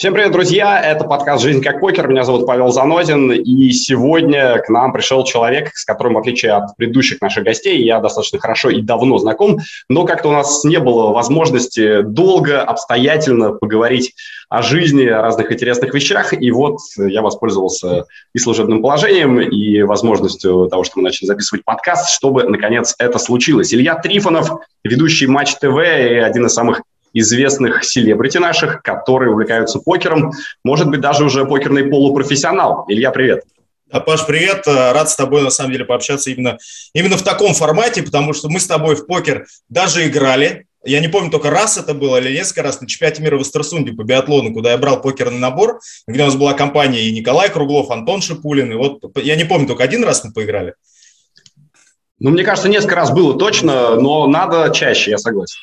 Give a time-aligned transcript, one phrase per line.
[0.00, 0.80] Всем привет, друзья!
[0.80, 2.08] Это подкаст «Жизнь как покер».
[2.08, 6.74] Меня зовут Павел Занозин, и сегодня к нам пришел человек, с которым, в отличие от
[6.78, 9.58] предыдущих наших гостей, я достаточно хорошо и давно знаком,
[9.90, 14.14] но как-то у нас не было возможности долго, обстоятельно поговорить
[14.48, 20.66] о жизни, о разных интересных вещах, и вот я воспользовался и служебным положением, и возможностью
[20.70, 23.74] того, что мы начали записывать подкаст, чтобы, наконец, это случилось.
[23.74, 24.50] Илья Трифонов,
[24.82, 26.80] ведущий Матч ТВ и один из самых
[27.12, 30.32] известных селебрити наших, которые увлекаются покером.
[30.64, 32.84] Может быть, даже уже покерный полупрофессионал.
[32.88, 33.44] Илья, привет.
[33.90, 34.66] А, Паш, привет.
[34.66, 36.58] Рад с тобой, на самом деле, пообщаться именно,
[36.94, 40.66] именно в таком формате, потому что мы с тобой в покер даже играли.
[40.84, 43.92] Я не помню, только раз это было или несколько раз на чемпионате мира в Астерсунде
[43.92, 47.90] по биатлону, куда я брал покерный набор, где у нас была компания и Николай Круглов,
[47.90, 48.72] Антон Шипулин.
[48.72, 50.74] И вот я не помню, только один раз мы поиграли.
[52.18, 55.58] Ну, мне кажется, несколько раз было точно, но надо чаще, я согласен.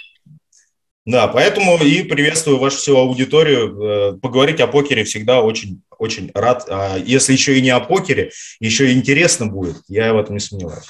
[1.08, 3.81] Да, поэтому и приветствую вашу всю аудиторию.
[3.81, 6.66] Э, поговорить о покере всегда очень, очень рад.
[6.69, 10.41] А если еще и не о покере, еще и интересно будет, я в этом не
[10.41, 10.89] сомневаюсь.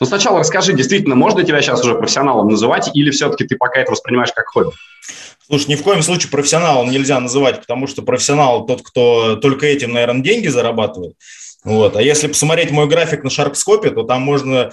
[0.00, 3.92] Ну, сначала расскажи, действительно, можно тебя сейчас уже профессионалом называть, или все-таки ты пока это
[3.92, 4.72] воспринимаешь как хобби?
[5.46, 9.92] Слушай, ни в коем случае профессионалом нельзя называть, потому что профессионал тот, кто только этим,
[9.92, 11.14] наверное, деньги зарабатывает.
[11.64, 11.96] Вот.
[11.96, 14.70] А если посмотреть мой график на шаркскопе, то там можно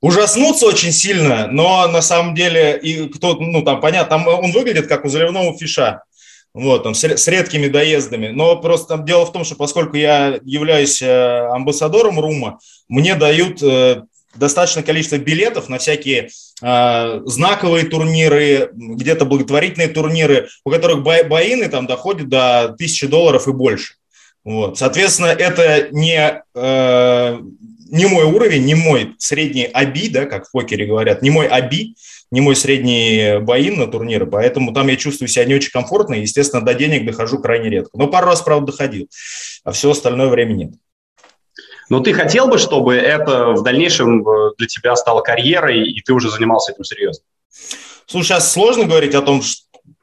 [0.00, 4.88] ужаснуться очень сильно, но на самом деле, и кто, ну там понятно, там он выглядит
[4.88, 6.02] как у заливного фиша,
[6.52, 8.28] вот, там, с, редкими доездами.
[8.28, 13.62] Но просто там дело в том, что поскольку я являюсь э, амбассадором РУМа, мне дают
[13.62, 14.02] э,
[14.36, 16.30] достаточное количество билетов на всякие
[16.62, 23.52] э, знаковые турниры, где-то благотворительные турниры, у которых боины там доходят до тысячи долларов и
[23.52, 23.94] больше.
[24.44, 24.78] Вот.
[24.78, 27.38] Соответственно, это не, э,
[27.90, 31.94] не мой уровень, не мой средний оби, да, как в покере говорят, не мой оби,
[32.30, 36.22] не мой средний боин на турниры, поэтому там я чувствую себя не очень комфортно, и,
[36.22, 37.96] естественно, до денег дохожу крайне редко.
[37.96, 39.08] Но пару раз, правда, доходил,
[39.64, 40.72] а все остальное время нет.
[41.88, 46.12] Но ты хотел бы, чтобы это в дальнейшем э, для тебя стало карьерой, и ты
[46.12, 47.24] уже занимался этим серьезно?
[48.06, 49.42] Слушай, сейчас сложно говорить о том,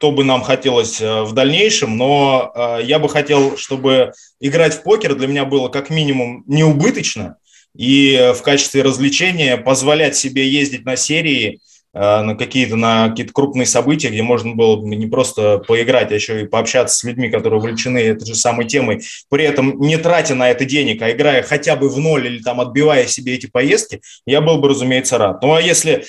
[0.02, 4.82] что бы нам хотелось э, в дальнейшем, но э, я бы хотел, чтобы играть в
[4.82, 7.38] покер для меня было как минимум неубыточно,
[7.78, 11.60] и в качестве развлечения позволять себе ездить на серии,
[11.94, 16.42] э, на какие-то на какие-то крупные события, где можно было не просто поиграть, а еще
[16.42, 20.50] и пообщаться с людьми, которые увлечены этой же самой темой, при этом не тратя на
[20.50, 24.42] это денег, а играя хотя бы в ноль или там отбивая себе эти поездки, я
[24.42, 25.44] был бы, разумеется, рад.
[25.44, 26.06] Ну а если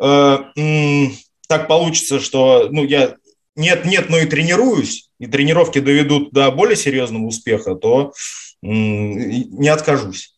[0.00, 0.38] э,
[1.48, 3.14] так получится, что ну, я
[3.56, 8.12] нет, нет, но и тренируюсь, и тренировки доведут до более серьезного успеха, то
[8.62, 10.34] не откажусь.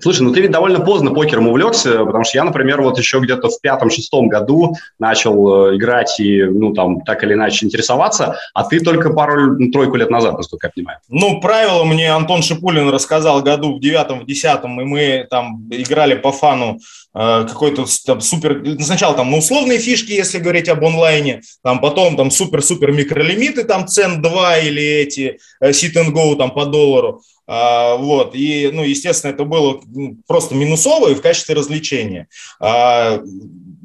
[0.00, 3.48] Слушай, ну ты ведь довольно поздно покером увлекся, потому что я, например, вот еще где-то
[3.48, 8.80] в пятом-шестом году начал э, играть и, ну, там, так или иначе интересоваться, а ты
[8.80, 10.98] только пару-тройку лет назад, насколько я понимаю.
[11.08, 16.14] Ну, правила мне Антон Шипулин рассказал году в девятом, в десятом, и мы там играли
[16.14, 16.78] по фану
[17.18, 18.62] какой-то там супер...
[18.80, 24.22] Сначала там условные фишки, если говорить об онлайне, там потом там супер-супер микролимиты, там цен
[24.22, 27.22] 2 или эти э, sit and go там по доллару.
[27.50, 29.80] А, вот, и, ну, естественно, это было
[30.26, 32.28] просто минусово и в качестве развлечения.
[32.60, 33.20] А,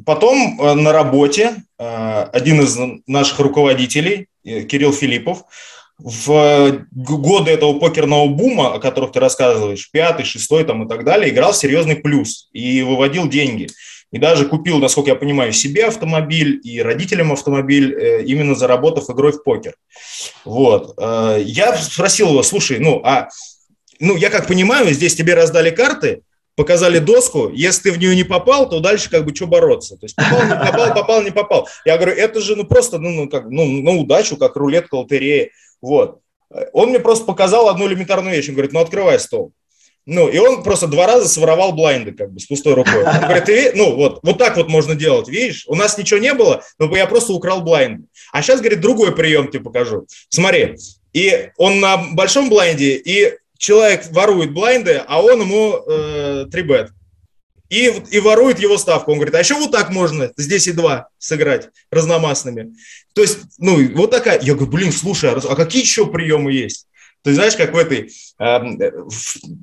[0.05, 2.77] потом э, на работе э, один из
[3.07, 5.45] наших руководителей, э, Кирилл Филиппов,
[6.03, 11.29] в годы этого покерного бума, о которых ты рассказываешь, пятый, шестой там и так далее,
[11.29, 13.69] играл серьезный плюс и выводил деньги.
[14.11, 19.43] И даже купил, насколько я понимаю, себе автомобиль и родителям автомобиль, именно заработав игрой в
[19.43, 19.75] покер.
[20.45, 20.93] Вот.
[20.99, 23.29] Я спросил его, слушай, ну, а
[23.99, 26.21] ну, я как понимаю, здесь тебе раздали карты,
[26.55, 29.97] показали доску, если ты в нее не попал, то дальше как бы что бороться.
[29.97, 31.67] То есть попал, не попал, попал, не попал.
[31.85, 35.49] Я говорю, это же ну просто ну, ну, как, ну, на удачу, как рулетка, лотерея.
[35.81, 36.19] Вот.
[36.71, 38.49] Он мне просто показал одну элементарную вещь.
[38.49, 39.53] Он говорит, ну открывай стол.
[40.05, 43.05] Ну, и он просто два раза своровал блайнды, как бы, с пустой рукой.
[43.05, 45.63] Он говорит, ты, ну, вот, вот так вот можно делать, видишь?
[45.67, 48.03] У нас ничего не было, но я просто украл блайнды.
[48.33, 50.05] А сейчас, говорит, другой прием тебе покажу.
[50.27, 50.75] Смотри,
[51.13, 56.87] и он на большом блайнде, и человек ворует блайнды, а он ему э, 3
[57.69, 59.11] И, и ворует его ставку.
[59.11, 62.73] Он говорит, а еще вот так можно здесь и два сыграть разномастными.
[63.13, 64.41] То есть, ну, вот такая.
[64.41, 66.87] Я говорю, блин, слушай, а, а какие еще приемы есть?
[67.23, 68.59] Ты знаешь, как в этой э,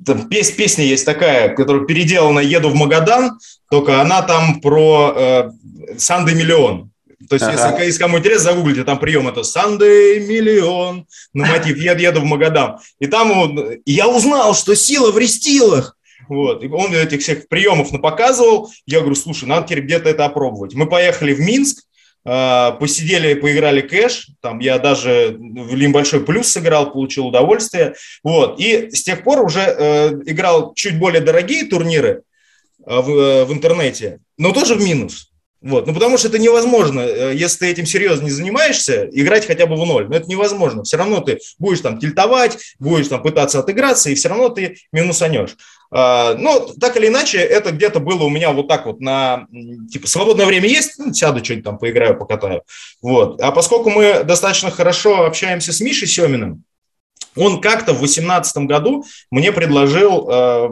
[0.03, 3.37] там, пес, песне есть такая, которая переделана «Еду в Магадан»,
[3.69, 5.51] только она там про э,
[5.99, 6.90] Санды Миллион.
[7.29, 7.53] То есть, ага.
[7.53, 12.25] если, если кому интересно, загуглите, там прием это «Sunday миллион» на мотив «Еду, еду в
[12.25, 12.77] Магадан».
[12.99, 15.97] И там он, я узнал, что сила в рестилах.
[16.27, 16.63] Вот.
[16.63, 18.71] И он этих всех приемов напоказывал.
[18.85, 20.73] Я говорю, слушай, надо теперь где-то это опробовать.
[20.73, 21.83] Мы поехали в Минск,
[22.25, 28.91] э, посидели, поиграли кэш, там я даже в небольшой плюс сыграл, получил удовольствие, вот, и
[28.91, 32.23] с тех пор уже э, играл чуть более дорогие турниры
[32.79, 35.30] в, в интернете, но тоже в минус,
[35.61, 35.85] вот.
[35.85, 39.75] Ну, потому что это невозможно, э, если ты этим серьезно не занимаешься, играть хотя бы
[39.75, 40.07] в ноль.
[40.09, 40.83] Но это невозможно.
[40.83, 45.55] Все равно ты будешь там тильтовать, будешь там пытаться отыграться, и все равно ты минусанешь.
[45.91, 49.45] А, но так или иначе, это где-то было у меня вот так вот на,
[49.91, 52.63] типа, свободное время есть, ну, сяду что-нибудь там поиграю, покатаю.
[53.01, 53.39] Вот.
[53.39, 56.63] А поскольку мы достаточно хорошо общаемся с Мишей Семиным,
[57.35, 60.69] он как-то в 2018 году мне предложил э,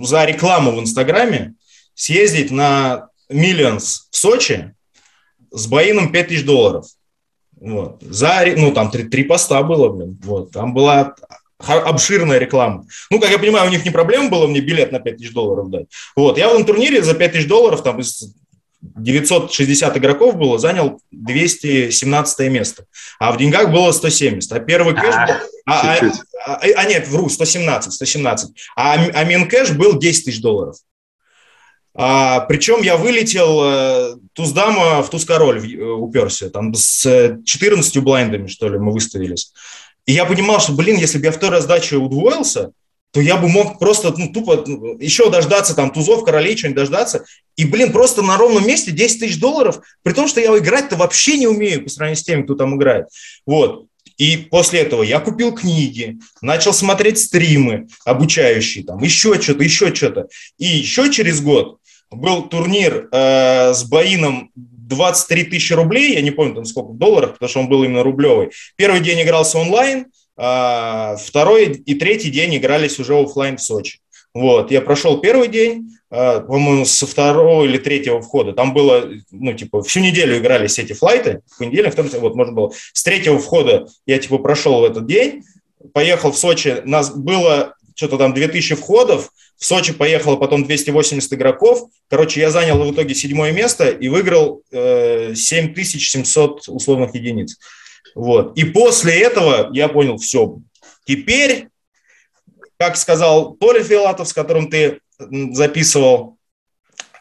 [0.00, 1.54] за рекламу в Инстаграме
[1.94, 4.74] съездить на Millions в Сочи
[5.50, 6.86] с Баином 5000 долларов.
[7.60, 8.02] Вот.
[8.02, 10.18] За, ну, там три, три поста было, блин.
[10.24, 10.50] Вот.
[10.52, 11.14] Там была
[11.58, 12.84] обширная реклама.
[13.10, 15.86] Ну, как я понимаю, у них не проблема была мне билет на 5000 долларов дать.
[16.16, 16.38] Вот.
[16.38, 18.34] Я в этом турнире за 5000 долларов, там из
[18.82, 22.86] 960 игроков было, занял 217 место.
[23.20, 24.52] А в деньгах было 170.
[24.52, 25.34] А первый кэш был...
[25.64, 26.10] А, а,
[26.44, 28.50] а, а, нет, вру, 117, 117.
[28.74, 30.74] А, а мин кэш был 10 тысяч долларов.
[31.94, 38.68] А, причем я вылетел э, Туздама в Туз-король э, уперся, там с 14 блайндами, что
[38.68, 39.52] ли, мы выставились.
[40.06, 42.72] И я понимал, что, блин, если бы я второй раздачу удвоился,
[43.12, 47.26] то я бы мог просто ну, тупо ну, еще дождаться, там, тузов, королей, что-нибудь дождаться.
[47.56, 51.36] И, блин, просто на ровном месте 10 тысяч долларов, при том, что я играть-то вообще
[51.36, 53.08] не умею по сравнению с теми, кто там играет.
[53.46, 53.86] Вот.
[54.16, 60.28] И после этого я купил книги, начал смотреть стримы обучающие, там, еще что-то, еще что-то.
[60.58, 61.78] И еще через год
[62.16, 67.48] был турнир э, с Баином 23 тысячи рублей, я не помню там сколько долларов, потому
[67.48, 68.50] что он был именно рублевый.
[68.76, 70.06] Первый день игрался онлайн,
[70.36, 74.00] э, второй и третий день игрались уже офлайн в Сочи.
[74.34, 78.52] Вот, я прошел первый день, э, по-моему, со второго или третьего входа.
[78.52, 82.72] Там было, ну, типа, всю неделю игрались эти флайты, в понедельник, вторник, вот, можно было.
[82.92, 85.42] С третьего входа я, типа, прошел в этот день,
[85.92, 91.88] поехал в Сочи, нас было что-то там 2000 входов, в Сочи поехало потом 280 игроков.
[92.10, 97.58] Короче, я занял в итоге седьмое место и выиграл э, 7700 условных единиц.
[98.16, 98.58] Вот.
[98.58, 100.58] И после этого я понял, все,
[101.06, 101.68] теперь,
[102.76, 106.38] как сказал Толя Филатов, с которым ты записывал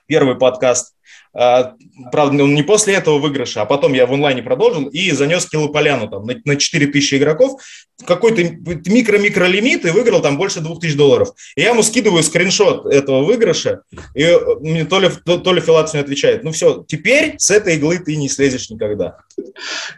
[0.07, 0.95] первый подкаст,
[1.33, 6.09] правда, он не после этого выигрыша, а потом я в онлайне продолжил и занес Килополяну
[6.09, 7.61] там на, на 4000 игроков,
[8.05, 11.29] какой-то микро-микро лимит и выиграл там больше 2000 долларов.
[11.55, 13.81] И я ему скидываю скриншот этого выигрыша,
[14.13, 18.15] и э, мне Толя, Толя Филатов мне отвечает, ну все, теперь с этой иглы ты
[18.15, 19.17] не слезешь никогда.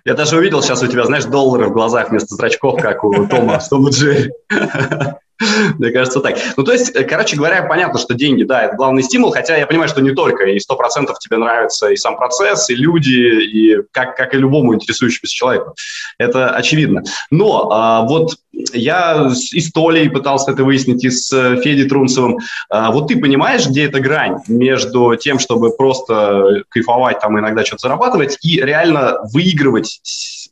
[0.05, 3.59] Я даже увидел сейчас у тебя, знаешь, доллары в глазах вместо зрачков, как у Тома
[3.59, 4.31] в Том Джерри.
[5.79, 6.37] Мне кажется, так.
[6.57, 9.67] Ну, то есть, э, короче говоря, понятно, что деньги, да, это главный стимул, хотя я
[9.67, 13.77] понимаю, что не только, и сто процентов тебе нравится и сам процесс, и люди, и
[13.91, 15.75] как, как и любому интересующемуся человеку.
[16.17, 17.03] Это очевидно.
[17.31, 22.39] Но а, вот я и с Толей пытался это выяснить, и с э, Федей Трунцевым.
[22.69, 27.83] А, вот ты понимаешь, где эта грань между тем, чтобы просто кайфовать, там иногда что-то
[27.83, 29.99] зарабатывать, и реально выигрывать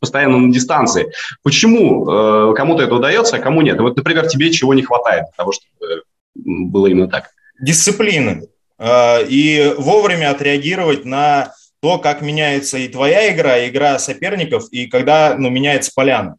[0.02, 1.14] постоянно на дистанции.
[1.44, 3.80] Почему э, кому-то это удается, а кому нет?
[3.80, 6.04] Вот, например, тебе чего не хватает для того, чтобы
[6.36, 7.30] было именно так?
[7.62, 8.48] Дисциплины.
[8.80, 14.88] Э, и вовремя отреагировать на то, как меняется и твоя игра, и игра соперников, и
[14.88, 16.36] когда ну, меняется поляна.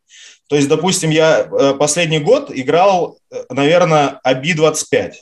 [0.49, 5.12] То есть, допустим, я э, последний год играл, наверное, OB25.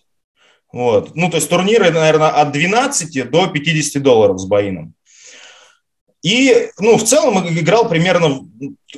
[0.73, 1.15] Вот.
[1.15, 4.95] Ну, то есть турниры, наверное, от 12 до 50 долларов с Баином.
[6.23, 8.47] И, ну, в целом играл примерно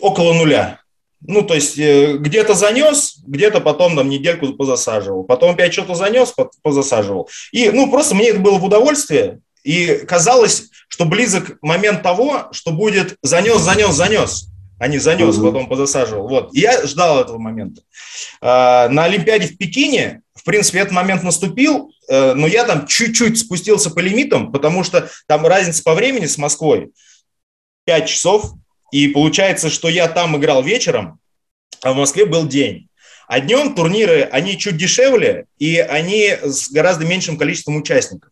[0.01, 0.81] около нуля.
[1.25, 6.35] Ну, то есть э, где-то занес, где-то потом там недельку позасаживал, потом опять что-то занес,
[6.63, 7.29] позасаживал.
[7.53, 12.73] И, ну, просто мне это было в удовольствие, и казалось, что близок момент того, что
[12.73, 14.49] будет занес, занес, занес,
[14.81, 15.47] а не занес, угу.
[15.47, 16.27] потом позасаживал.
[16.27, 16.55] Вот.
[16.55, 17.83] И я ждал этого момента.
[18.41, 23.39] А, на Олимпиаде в Пекине, в принципе, этот момент наступил, э, но я там чуть-чуть
[23.39, 26.91] спустился по лимитам, потому что там разница по времени с Москвой.
[27.85, 28.53] 5 часов,
[28.93, 31.19] и получается, что я там играл вечером,
[31.83, 32.89] а в Москве был день.
[33.27, 38.31] А днем турниры, они чуть дешевле, и они с гораздо меньшим количеством участников.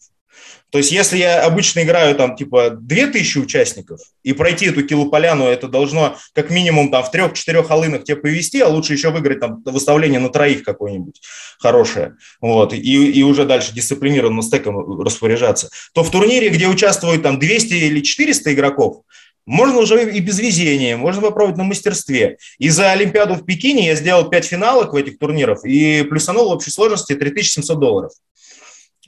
[0.70, 5.66] То есть, если я обычно играю там типа 2000 участников, и пройти эту килополяну, это
[5.66, 10.20] должно как минимум там в трех-четырех алынах тебе повести, а лучше еще выиграть там выставление
[10.20, 11.20] на троих какое-нибудь
[11.58, 17.38] хорошее, вот, и, и уже дальше дисциплинированно стеком распоряжаться, то в турнире, где участвуют там
[17.38, 19.02] 200 или 400 игроков,
[19.50, 22.38] можно уже и без везения, можно попробовать на мастерстве.
[22.58, 26.52] И за Олимпиаду в Пекине я сделал 5 финалок в этих турнирах и плюсанул в
[26.52, 28.12] общей сложности 3700 долларов.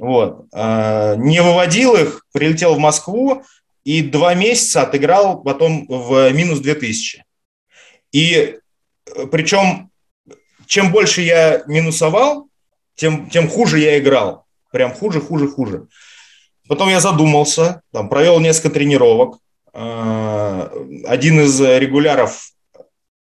[0.00, 0.46] Вот.
[0.52, 3.44] А, не выводил их, прилетел в Москву,
[3.84, 7.25] и два месяца отыграл потом в минус 2000.
[8.11, 8.32] И
[9.14, 9.90] э, причем,
[10.66, 12.49] чем больше я минусовал,
[12.96, 14.44] тем, тем хуже я играл.
[14.72, 15.87] Прям хуже, хуже, хуже.
[16.66, 19.38] Потом я задумался, там, провел несколько тренировок.
[19.74, 20.68] Э,
[21.04, 22.52] один из регуляров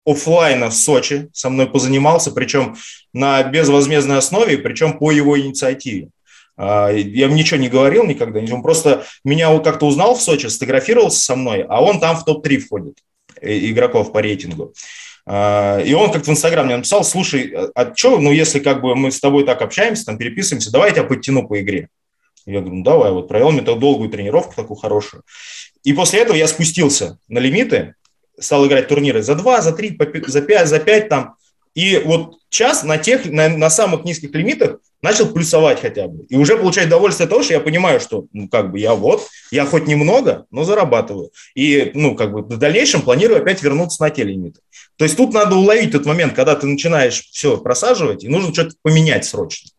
[0.06, 2.76] офлайна в Сочи со мной позанимался, причем
[3.12, 6.10] на безвозмездной основе, причем по его инициативе.
[6.56, 11.20] А, я ему ничего не говорил никогда, он просто меня как-то узнал в Сочи, сфотографировался
[11.20, 12.98] со мной, а он там в топ-3 входит
[13.40, 14.72] э, игроков по рейтингу.
[15.26, 18.80] А, и он как-то в Инстаграм мне написал, слушай, а, а что, ну если как
[18.80, 21.88] бы мы с тобой так общаемся, там переписываемся, давай я тебя подтяну по игре.
[22.46, 25.22] Я говорю, ну давай, вот провел долгую тренировку такую хорошую.
[25.82, 27.94] И после этого я спустился на лимиты,
[28.38, 31.36] стал играть турниры за 2, за 3, за 5, за 5 там.
[31.74, 36.24] И вот час на, тех, на, на самых низких лимитах начал плюсовать хотя бы.
[36.24, 39.26] И уже получать удовольствие от того, что я понимаю, что, ну, как бы я вот,
[39.50, 41.32] я хоть немного, но зарабатываю.
[41.54, 44.60] И, ну, как бы в дальнейшем планирую опять вернуться на те лимиты.
[44.96, 48.74] То есть тут надо уловить тот момент, когда ты начинаешь все просаживать, и нужно что-то
[48.82, 49.70] поменять срочно.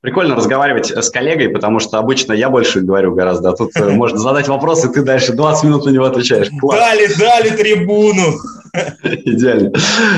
[0.00, 4.18] Прикольно разговаривать с коллегой, потому что обычно я больше говорю гораздо, а тут э, можно
[4.18, 6.48] задать вопрос, и ты дальше 20 минут на него отвечаешь.
[6.58, 6.78] Класс.
[6.78, 8.38] Дали, дали трибуну.
[9.02, 9.72] Идеально.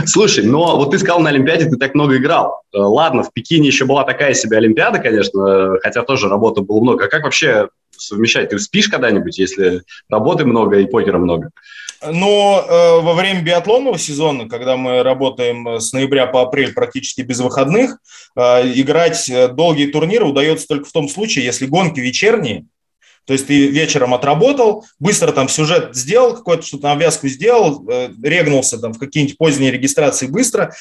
[0.07, 2.63] Слушай, но вот ты сказал, на Олимпиаде ты так много играл.
[2.73, 7.07] Э, ладно, в Пекине еще была такая себе Олимпиада, конечно, хотя тоже работы было много.
[7.07, 8.51] А как вообще совмещать?
[8.51, 11.51] Ты спишь когда-нибудь, если работы много и покера много?
[12.11, 17.41] Но э, во время биатлонного сезона, когда мы работаем с ноября по апрель практически без
[17.41, 17.99] выходных,
[18.37, 18.41] э,
[18.75, 22.67] играть э, долгие турниры удается только в том случае, если гонки вечерние,
[23.25, 28.79] то есть ты вечером отработал, быстро там сюжет сделал, какой-то что-то навязку сделал, э, регнулся
[28.79, 30.75] там в какие-нибудь поздние регистрации быстро.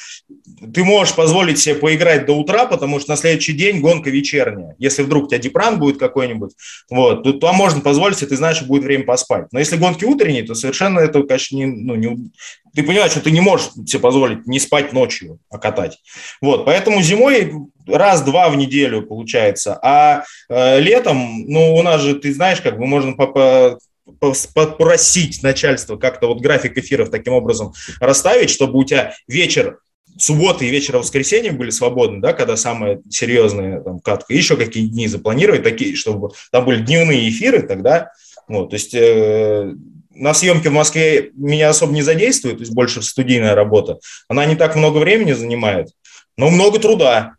[0.74, 4.74] Ты можешь позволить себе поиграть до утра, потому что на следующий день гонка вечерняя.
[4.78, 6.52] Если вдруг у тебя дипран будет какой-нибудь,
[6.90, 9.46] вот, то, то можно позволить себе, ты знаешь, что будет время поспать.
[9.52, 12.30] Но если гонки утренние, то совершенно это, конечно, не, ну, не,
[12.74, 15.98] ты понимаешь, что ты не можешь себе позволить не спать ночью, а катать.
[16.40, 17.52] Вот, поэтому зимой
[17.86, 22.86] раз-два в неделю получается, а э, летом, ну, у нас же, ты знаешь, как бы
[22.86, 23.78] можно по
[24.18, 29.78] попросить начальство как-то вот график эфиров таким образом расставить, чтобы у тебя вечер
[30.18, 35.06] субботы и вечера воскресенья были свободны, да, когда самая серьезная там катка, еще какие дни
[35.08, 38.10] запланировать, такие, чтобы там были дневные эфиры, тогда,
[38.48, 39.72] вот, то есть э,
[40.10, 43.98] на съемке в Москве меня особо не задействует, то есть больше студийная работа.
[44.28, 45.88] Она не так много времени занимает,
[46.36, 47.34] но много труда.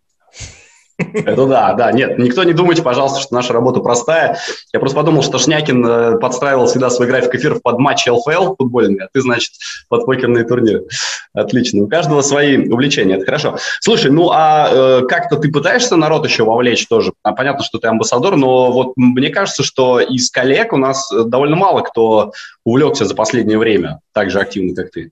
[0.98, 1.92] Это да, да.
[1.92, 4.38] Нет, никто не думайте, пожалуйста, что наша работа простая.
[4.72, 9.06] Я просто подумал, что Шнякин э, подстраивал всегда свой график эфиров под матчи ЛФЛ футбольный,
[9.06, 9.54] а ты, значит,
[9.90, 10.86] под покерные турниры.
[11.34, 11.84] Отлично.
[11.84, 13.58] У каждого свои увлечения, это хорошо.
[13.82, 17.14] Слушай, ну а э, как-то ты пытаешься народ еще вовлечь тоже?
[17.24, 21.56] А, понятно, что ты амбассадор, но вот мне кажется, что из коллег у нас довольно
[21.56, 22.34] мало кто
[22.64, 25.12] увлекся за последнее время так же активно, как ты.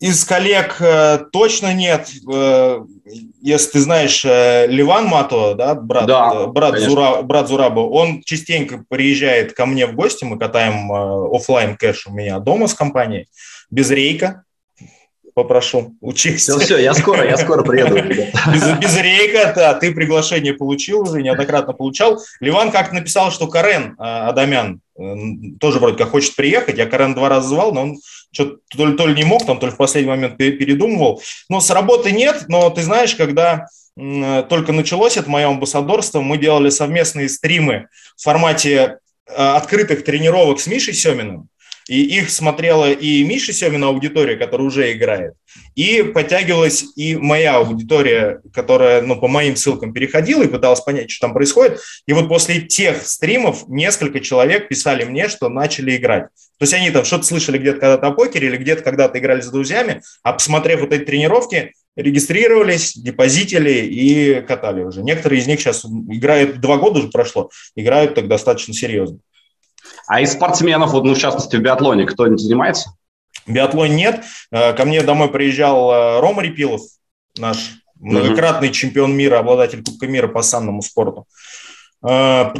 [0.00, 2.08] Из коллег э, точно нет.
[2.32, 2.80] Э,
[3.42, 8.82] если ты знаешь э, Ливан Мато, да, брат, да, брат, Зура, брат Зураба, он частенько
[8.88, 13.28] приезжает ко мне в гости, мы катаем офлайн кэш у меня дома с компанией,
[13.70, 14.44] без рейка,
[15.34, 16.44] попрошу, учись.
[16.44, 17.96] Все, все, я скоро, я скоро приеду.
[18.52, 22.18] Без, без рейка, да, ты приглашение получил уже, неоднократно получал.
[22.40, 24.80] Ливан как написал, что Карен Адамян
[25.60, 27.98] тоже вроде как хочет приехать, я Карен два раза звал, но он
[28.32, 31.22] что-то то ли, то ли не мог, там, то ли в последний момент передумывал.
[31.48, 36.70] Но с работы нет, но ты знаешь, когда только началось это мое амбассадорство, мы делали
[36.70, 41.48] совместные стримы в формате э, открытых тренировок с Мишей Семиным.
[41.90, 45.34] И их смотрела и Миша Семина аудитория, которая уже играет,
[45.74, 51.26] и подтягивалась и моя аудитория, которая ну, по моим ссылкам переходила и пыталась понять, что
[51.26, 51.80] там происходит.
[52.06, 56.26] И вот после тех стримов несколько человек писали мне, что начали играть.
[56.58, 59.48] То есть они там что-то слышали где-то когда-то о покере или где-то когда-то играли с
[59.48, 65.02] друзьями, а посмотрев вот эти тренировки, регистрировались, депозитили и катали уже.
[65.02, 69.18] Некоторые из них сейчас играют, два года уже прошло, играют так достаточно серьезно.
[70.06, 72.94] А из спортсменов, вот, ну, в частности, в биатлоне кто-нибудь занимается?
[73.46, 74.24] В биатлоне нет.
[74.50, 76.82] Э, ко мне домой приезжал э, Рома Репилов,
[77.38, 78.72] наш многократный mm-hmm.
[78.72, 81.26] чемпион мира, обладатель Кубка мира по санному спорту.
[82.02, 82.52] Э,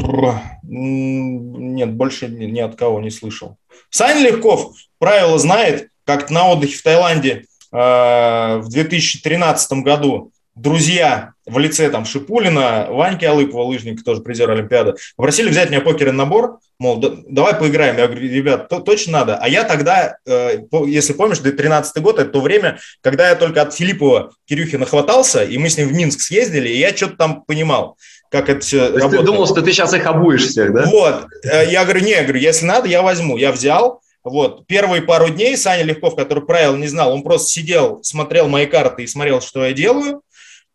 [0.62, 3.56] нет, больше ни от кого не слышал.
[3.90, 11.90] Саня Легков правила знает, как на отдыхе в Таиланде в 2013 году друзья в лице
[11.90, 17.10] там Шипулина, Ваньки Алыпова, лыжник, тоже призер Олимпиады, попросили взять меня покерный набор, мол, да,
[17.28, 17.96] давай поиграем.
[17.96, 19.36] Я говорю, ребят, то, точно надо.
[19.36, 23.74] А я тогда, э, если помнишь, 2013 год, это то время, когда я только от
[23.74, 27.96] Филиппова Кирюхи нахватался, и мы с ним в Минск съездили, и я что-то там понимал
[28.30, 29.10] как это все работает.
[29.10, 30.84] ты думал, что ты сейчас их обуешь всех, да?
[30.86, 31.26] Вот.
[31.42, 33.36] Э, я говорю, не, я говорю, если надо, я возьму.
[33.36, 34.66] Я взял, вот.
[34.66, 39.02] Первые пару дней Саня Легков, который правил не знал, он просто сидел, смотрел мои карты
[39.02, 40.22] и смотрел, что я делаю.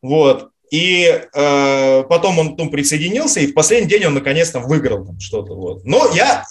[0.05, 0.49] Вот.
[0.71, 5.53] И э, потом он там присоединился, и в последний день он наконец-то выиграл там что-то.
[5.53, 5.85] Вот.
[5.85, 6.43] Но я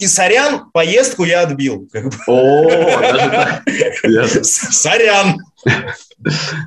[0.00, 1.88] и сорян, поездку я отбил.
[1.92, 2.16] Как бы.
[2.26, 4.44] О, даже так.
[4.44, 5.36] Сорян.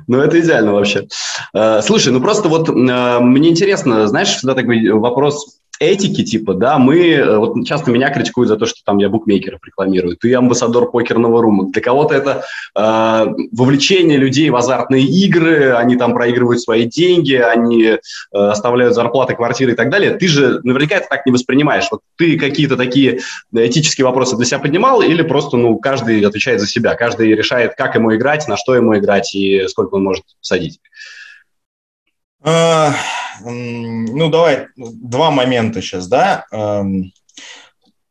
[0.06, 1.08] Ну, это идеально вообще.
[1.54, 6.78] Э, слушай, ну просто вот э, мне интересно, знаешь, всегда такой вопрос этики, типа, да,
[6.78, 10.90] мы, э, вот часто меня критикуют за то, что там я букмекеров рекламирую, ты амбассадор
[10.90, 11.70] покерного рума.
[11.70, 17.84] Для кого-то это э, вовлечение людей в азартные игры, они там проигрывают свои деньги, они
[17.84, 17.98] э,
[18.32, 20.14] оставляют зарплаты, квартиры и так далее.
[20.14, 21.88] Ты же наверняка это так не воспринимаешь.
[21.90, 23.20] Вот ты какие-то такие
[23.52, 27.94] этические вопросы для себя поднимал или просто, ну, каждый отвечает за себя, каждый решает, как
[27.94, 30.80] ему играть, на что ему играть и сколько он может садить?
[33.44, 36.46] Ну, давай два момента сейчас, да.
[36.52, 37.12] Эм,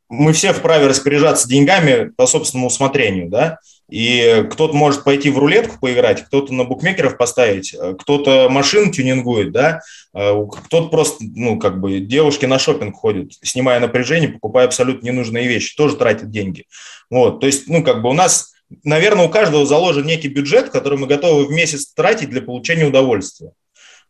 [0.10, 3.60] мы все вправе распоряжаться деньгами по собственному усмотрению, да.
[3.90, 9.52] И кто-то может пойти в рулетку поиграть, кто-то на букмекеров поставить, э, кто-то машин тюнингует,
[9.52, 9.82] да,
[10.14, 10.34] э,
[10.66, 15.76] кто-то просто, ну, как бы девушки на шопинг ходят, снимая напряжение, покупая абсолютно ненужные вещи,
[15.76, 16.66] тоже тратят деньги.
[17.10, 18.54] Вот, то есть, ну, как бы у нас,
[18.86, 23.52] наверное, у каждого заложен некий бюджет, который мы готовы в месяц тратить для получения удовольствия.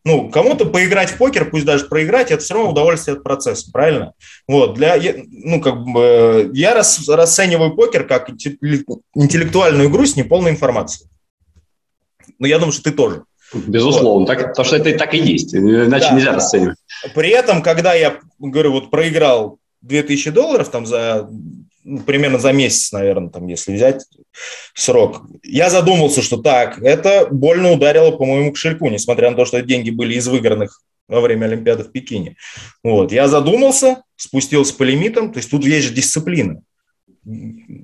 [0.04, 4.14] Ну, кому-то поиграть в покер, пусть даже проиграть, это все равно удовольствие от процесса, правильно?
[4.48, 11.08] Вот, для, ну, как бы, я рас, расцениваю покер как интеллектуальную игру с неполной информацией.
[12.38, 13.22] Но я думаю, что ты тоже.
[13.54, 14.26] Безусловно, вот.
[14.26, 16.14] так, потому что это так и есть, иначе да.
[16.14, 16.78] нельзя расценивать.
[17.14, 21.28] При этом, когда я, говорю, вот проиграл 2000 долларов там за
[22.06, 24.04] примерно за месяц, наверное, там, если взять
[24.74, 25.22] срок.
[25.42, 29.90] Я задумался, что так, это больно ударило по моему кошельку, несмотря на то, что деньги
[29.90, 32.36] были из выигранных во время Олимпиады в Пекине.
[32.82, 33.12] Вот.
[33.12, 36.62] Я задумался, спустился по лимитам, то есть тут есть же дисциплина.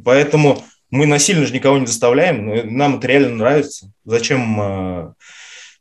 [0.05, 3.93] Поэтому мы насильно же никого не заставляем, нам это реально нравится.
[4.05, 5.15] Зачем а,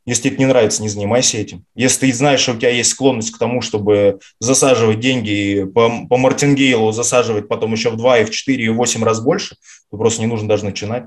[0.08, 1.64] если тебе это не нравится, не занимайся этим.
[1.74, 6.16] Если ты знаешь, что у тебя есть склонность к тому, чтобы засаживать деньги по, по
[6.16, 9.56] Мартингейлу, засаживать потом еще в 2, и в 4, и в 8 раз больше,
[9.90, 11.04] то просто не нужно даже начинать.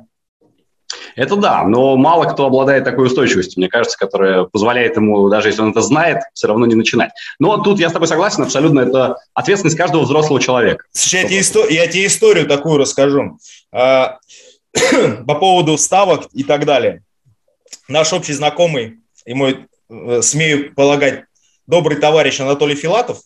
[1.16, 5.64] Это да, но мало кто обладает такой устойчивостью, мне кажется, которая позволяет ему, даже если
[5.64, 7.10] он это знает, все равно не начинать.
[7.40, 10.86] Но тут я с тобой согласен, абсолютно, это ответственность каждого взрослого человека.
[10.92, 11.68] Слушай, я тебе, исто...
[11.68, 13.40] я тебе историю такую расскажу.
[13.72, 14.20] А,
[15.26, 17.02] по поводу ставок и так далее
[17.88, 21.26] наш общий знакомый и мой, э, смею полагать,
[21.68, 23.20] добрый товарищ Анатолий Филатов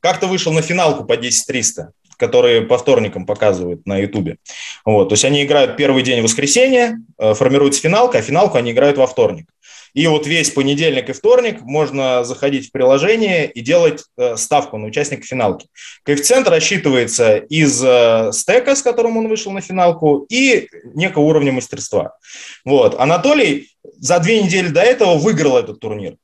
[0.00, 4.36] как-то вышел на финалку по 10-300, которые по вторникам показывают на Ютубе.
[4.84, 8.96] Вот, то есть они играют первый день воскресенья, э, формируется финалка, а финалку они играют
[8.96, 9.46] во вторник.
[9.94, 14.86] И вот весь понедельник и вторник можно заходить в приложение и делать э, ставку на
[14.86, 15.68] участника финалки.
[16.04, 22.16] Коэффициент рассчитывается из э, стека, с которым он вышел на финалку, и некого уровня мастерства.
[22.64, 22.98] Вот.
[22.98, 26.16] Анатолий за две недели до этого выиграл этот турнир.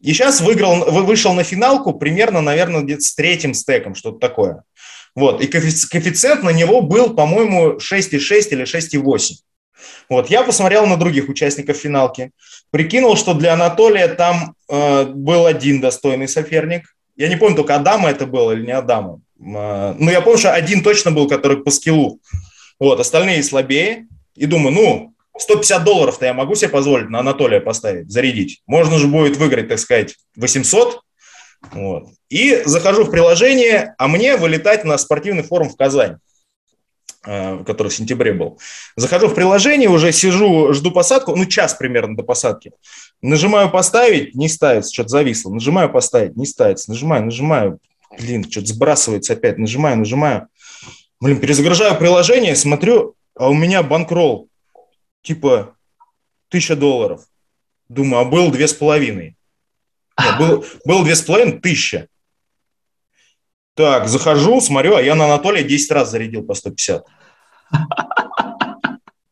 [0.00, 4.62] И сейчас выиграл, вышел на финалку примерно, наверное, где-то с третьим стеком, что-то такое.
[5.14, 5.42] Вот.
[5.42, 9.34] И коэффициент на него был, по-моему, 6,6 или 6,8.
[10.08, 12.32] Вот, я посмотрел на других участников финалки,
[12.70, 16.94] прикинул, что для Анатолия там э, был один достойный соперник.
[17.16, 19.20] Я не помню, только Адама это был или не Адама.
[19.38, 22.20] Э, ну, я помню, что один точно был, который по скиллу.
[22.78, 24.06] Вот, остальные слабее.
[24.34, 28.62] И думаю, ну, 150 долларов-то я могу себе позволить на Анатолия поставить, зарядить.
[28.66, 31.00] Можно же будет выиграть, так сказать, 800.
[31.72, 32.08] Вот.
[32.28, 36.18] И захожу в приложение, а мне вылетать на спортивный форум в Казань.
[37.26, 38.58] Э, который в сентябре был.
[38.96, 42.72] Захожу в приложение, уже сижу, жду посадку, ну, час примерно до посадки.
[43.20, 45.50] Нажимаю «поставить», не ставится, что-то зависло.
[45.50, 46.90] Нажимаю «поставить», не ставится.
[46.90, 47.78] Нажимаю, нажимаю,
[48.18, 49.58] блин, что-то сбрасывается опять.
[49.58, 50.48] Нажимаю, нажимаю.
[51.20, 54.48] Блин, перезагружаю приложение, смотрю, а у меня bankroll,
[55.20, 55.74] типа,
[56.48, 57.26] тысяча долларов.
[57.90, 59.36] Думаю, а был две с половиной.
[60.38, 62.08] Был, был две с половиной, тысяча.
[63.80, 67.02] Так, захожу, смотрю, а я на Анатолия 10 раз зарядил по 150.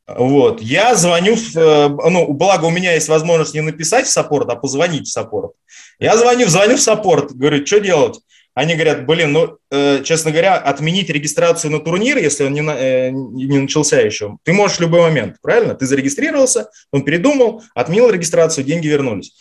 [0.06, 4.48] Вот, я звоню, в, э, ну, благо у меня есть возможность не написать в support,
[4.48, 5.52] а позвонить в support.
[6.00, 8.20] Я звоню, звоню в саппорт, говорю, что делать?
[8.54, 12.70] Они говорят, блин, ну, э, честно говоря, отменить регистрацию на турнир, если он не, на,
[12.70, 15.74] э, не начался еще, ты можешь в любой момент, правильно?
[15.74, 19.34] Ты зарегистрировался, он передумал, отменил регистрацию, деньги вернулись.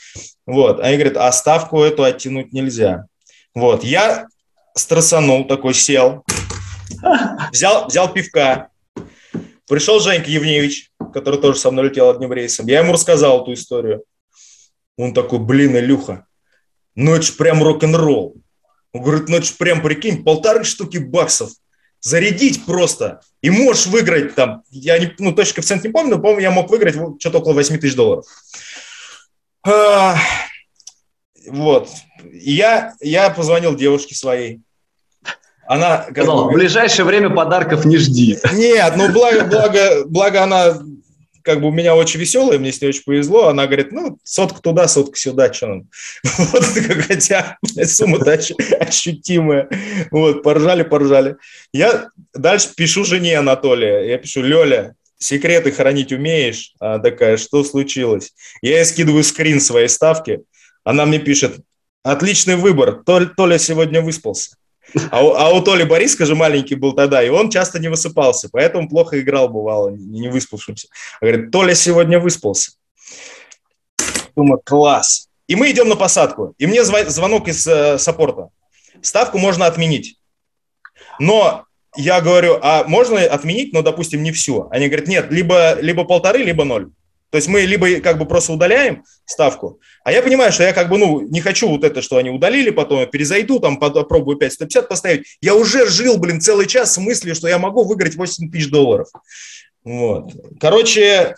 [0.45, 3.05] Вот, они говорят, а ставку эту оттянуть нельзя.
[3.55, 4.27] Вот, я
[4.77, 6.23] стрессанул, такой сел,
[7.51, 8.69] взял, взял пивка,
[9.67, 14.03] пришел Женька Евневич, который тоже со мной летел одним рейсом, я ему рассказал эту историю.
[14.97, 16.25] Он такой, блин, Илюха,
[16.95, 18.35] ну это же прям рок-н-ролл.
[18.93, 21.51] Он говорит, ну это же прям, прикинь, полторы штуки баксов
[21.99, 23.21] зарядить просто.
[23.41, 26.69] И можешь выиграть там, я не, ну точно коэффициент не помню, но помню, я мог
[26.69, 28.25] выиграть что-то около 8 тысяч долларов.
[29.63, 30.17] А,
[31.47, 31.89] вот.
[32.23, 34.61] И я, я позвонил девушке своей.
[35.67, 38.37] Она как Сказал, бы, в ближайшее время подарков не жди.
[38.53, 40.79] Нет, ну благо, благо, благо она
[41.47, 43.47] как бы у меня очень веселая, мне с ней очень повезло.
[43.47, 45.87] Она говорит, ну, сотка туда, сотка сюда, что нам.
[46.37, 46.63] Вот,
[47.07, 48.37] хотя сумма-то
[48.79, 49.69] ощутимая.
[50.11, 51.37] Вот, поржали, поржали.
[51.71, 54.09] Я дальше пишу жене Анатолия.
[54.09, 56.73] Я пишу, Лёля, секреты хранить умеешь?
[56.79, 58.33] Она такая, что случилось?
[58.61, 60.41] Я ей скидываю скрин своей ставки.
[60.83, 61.59] Она мне пишет,
[62.03, 64.57] отличный выбор, Толя сегодня выспался.
[65.11, 68.89] А, а у Толи Бориска же маленький был тогда, и он часто не высыпался, поэтому
[68.89, 70.87] плохо играл, бывало, не, не выспавшимся.
[71.21, 72.71] Говорит, Толя сегодня выспался.
[74.35, 75.27] Думаю, класс.
[75.47, 76.53] И мы идем на посадку.
[76.57, 78.49] И мне звонок из э, саппорта.
[79.01, 80.19] Ставку можно отменить.
[81.19, 84.67] Но я говорю, а можно отменить, но, допустим, не всю.
[84.69, 86.91] Они говорят, нет, либо, либо полторы, либо ноль.
[87.29, 90.89] То есть мы либо как бы просто удаляем ставку, а я понимаю, что я как
[90.89, 94.87] бы, ну, не хочу вот это, что они удалили, потом я перезайду, там, попробую 5-150
[94.87, 95.37] поставить.
[95.41, 99.09] Я уже жил, блин, целый час с мыслью, что я могу выиграть 8 тысяч долларов.
[99.83, 100.31] Вот.
[100.59, 101.35] Короче,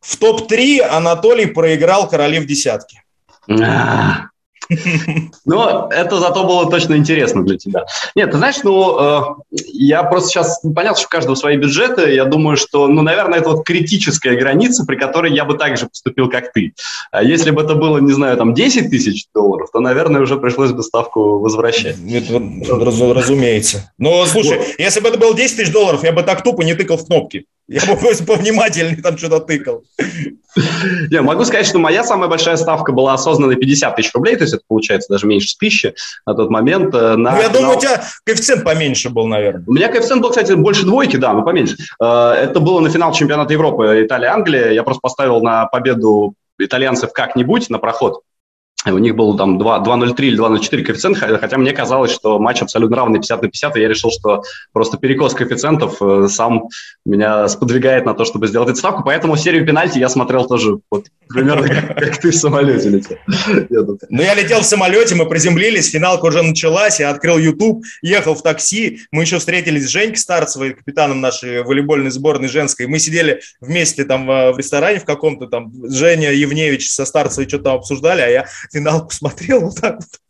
[0.00, 3.02] в топ-3 Анатолий проиграл короли в десятке.
[3.48, 4.28] А.
[5.44, 7.86] Но это зато было точно интересно для тебя.
[8.14, 9.20] Нет, ты знаешь, ну, э,
[9.72, 13.50] я просто сейчас, понятно, что у каждого свои бюджеты, я думаю, что, ну, наверное, это
[13.50, 16.74] вот критическая граница, при которой я бы так же поступил, как ты.
[17.10, 20.72] А если бы это было, не знаю, там, 10 тысяч долларов, то, наверное, уже пришлось
[20.72, 21.96] бы ставку возвращать.
[22.10, 23.92] Это, раз, разумеется.
[23.98, 24.66] Но, слушай, вот.
[24.78, 27.46] если бы это было 10 тысяч долларов, я бы так тупо не тыкал в кнопки.
[27.68, 29.82] Я бы повнимательнее там что-то тыкал.
[31.10, 34.54] Я могу сказать, что моя самая большая ставка была осознанно 50 тысяч рублей, то есть
[34.54, 36.94] это получается даже меньше тысячи на тот момент.
[36.94, 39.64] Э, на ну, я думаю, у тебя коэффициент поменьше был, наверное.
[39.66, 41.76] У меня коэффициент был, кстати, больше двойки, да, но поменьше.
[42.00, 44.70] Э, это было на финал чемпионата Европы Италия-Англия.
[44.70, 48.22] Я просто поставил на победу итальянцев как-нибудь на проход.
[48.92, 53.18] У них был там 2-0-3 или 2-0-4 коэффициент, хотя мне казалось, что матч абсолютно равный
[53.18, 56.68] 50 на 50, и я решил, что просто перекос коэффициентов э, сам
[57.04, 61.06] меня сподвигает на то, чтобы сделать эту ставку, поэтому серию пенальти я смотрел тоже вот,
[61.28, 63.16] примерно как, как ты в самолете летел.
[64.08, 68.42] Ну, я летел в самолете, мы приземлились, финалка уже началась, я открыл YouTube, ехал в
[68.42, 74.04] такси, мы еще встретились с Женькой Старцевой, капитаном нашей волейбольной сборной женской, мы сидели вместе
[74.04, 79.11] там в ресторане в каком-то там, Женя Евневич со Старцевой что-то обсуждали, а я финалку
[79.11, 80.21] смотрел вот так вот.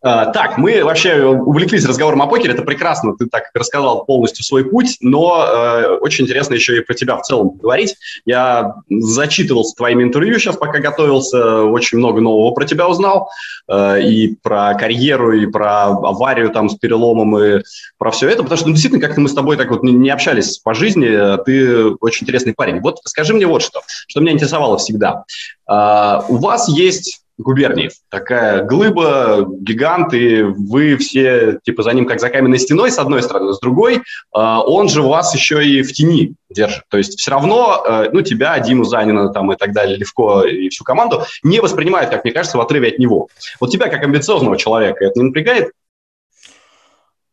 [0.00, 4.96] Так, мы вообще увлеклись разговором о покере, это прекрасно, ты так рассказал полностью свой путь,
[5.00, 7.96] но э, очень интересно еще и про тебя в целом поговорить.
[8.24, 13.30] Я зачитывался твоими интервью сейчас, пока готовился, очень много нового про тебя узнал,
[13.68, 17.62] э, и про карьеру, и про аварию там с переломом, и
[17.98, 20.58] про все это, потому что ну, действительно как-то мы с тобой так вот не, общались
[20.58, 22.80] по жизни, а ты очень интересный парень.
[22.80, 25.24] Вот скажи мне вот что, что меня интересовало всегда.
[25.68, 27.90] Э, у вас есть губернии.
[28.10, 33.22] Такая глыба, гигант, и вы все типа за ним как за каменной стеной, с одной
[33.22, 36.82] стороны, с другой, а, он же вас еще и в тени держит.
[36.88, 40.68] То есть все равно, а, ну, тебя, Диму Занина там и так далее, Левко и
[40.68, 43.28] всю команду не воспринимают, как мне кажется, в отрыве от него.
[43.60, 45.72] Вот тебя, как амбициозного человека, это не напрягает?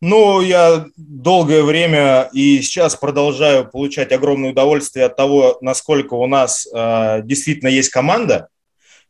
[0.01, 6.67] Ну, я долгое время и сейчас продолжаю получать огромное удовольствие от того, насколько у нас
[6.71, 8.49] э, действительно есть команда,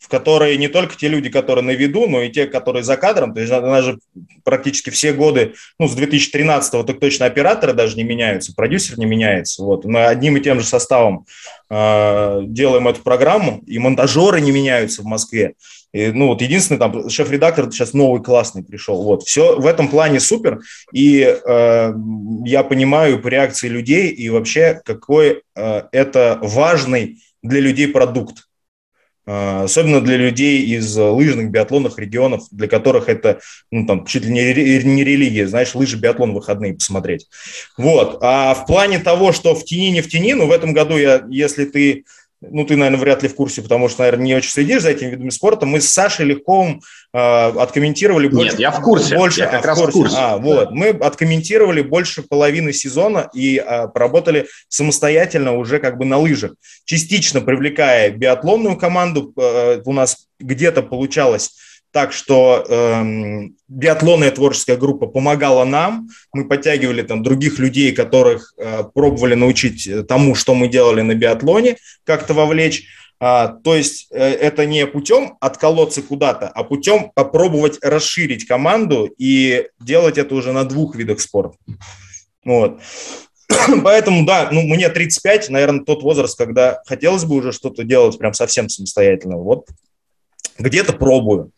[0.05, 3.33] в которой не только те люди, которые на виду, но и те, которые за кадром.
[3.33, 3.97] То есть она же
[4.43, 9.63] практически все годы, ну, с 2013-го так точно операторы даже не меняются, продюсер не меняется.
[9.63, 9.83] Вот.
[9.83, 11.25] Мы одним и тем же составом
[11.71, 15.55] э, делаем эту программу, и монтажеры не меняются в Москве.
[15.91, 19.01] И, ну, вот единственный там шеф-редактор сейчас новый классный пришел.
[19.01, 19.23] Вот.
[19.23, 20.59] Все в этом плане супер.
[20.93, 21.93] И э,
[22.45, 28.43] я понимаю по реакции людей и вообще, какой э, это важный для людей продукт.
[29.27, 33.39] А, особенно для людей из лыжных, биатлонных регионов, для которых это
[33.71, 37.27] ну, там, чуть ли не, не религия, знаешь, лыжи, биатлон выходные посмотреть.
[37.77, 38.19] Вот.
[38.21, 41.23] А в плане того, что в тени, не в тени, ну, в этом году, я,
[41.29, 42.05] если ты
[42.41, 45.11] ну, ты, наверное, вряд ли в курсе, потому что, наверное, не очень следишь за этими
[45.11, 45.65] видами спорта.
[45.65, 46.81] Мы с Сашей Легковым
[47.13, 48.51] э, откомментировали больше...
[48.51, 49.15] Нет, я в курсе.
[49.15, 49.97] Больше, я как а, раз в курсе.
[49.97, 50.17] В курсе.
[50.19, 50.71] А, вот.
[50.71, 56.53] Мы откомментировали больше половины сезона и э, поработали самостоятельно уже как бы на лыжах.
[56.85, 59.33] Частично привлекая биатлонную команду.
[59.37, 61.51] Э, у нас где-то получалось
[61.95, 63.03] так что э,
[63.69, 70.35] биатлонная творческая группа помогала нам, мы подтягивали там других людей, которых э, пробовали научить тому,
[70.35, 72.83] что мы делали на биатлоне, как-то вовлечь.
[73.21, 79.69] А, то есть э, это не путем отколоться куда-то, а путем попробовать расширить команду и
[79.79, 81.55] делать это уже на двух видах спорта.
[82.43, 82.81] Вот.
[83.85, 88.33] Поэтому, да, ну, мне 35, наверное, тот возраст, когда хотелось бы уже что-то делать прям
[88.33, 89.37] совсем самостоятельно.
[89.37, 89.69] Вот
[90.59, 91.51] где-то пробую.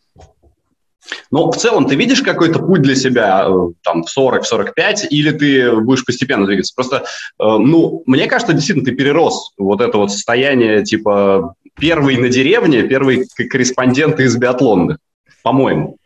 [1.30, 5.06] Но в целом ты видишь какой-то путь для себя э, там в 40, в 45,
[5.10, 6.74] или ты будешь постепенно двигаться?
[6.74, 7.02] Просто, э,
[7.38, 13.26] ну, мне кажется, действительно, ты перерос вот это вот состояние, типа, первый на деревне, первый
[13.50, 14.98] корреспондент из биатлонных,
[15.42, 15.96] по-моему.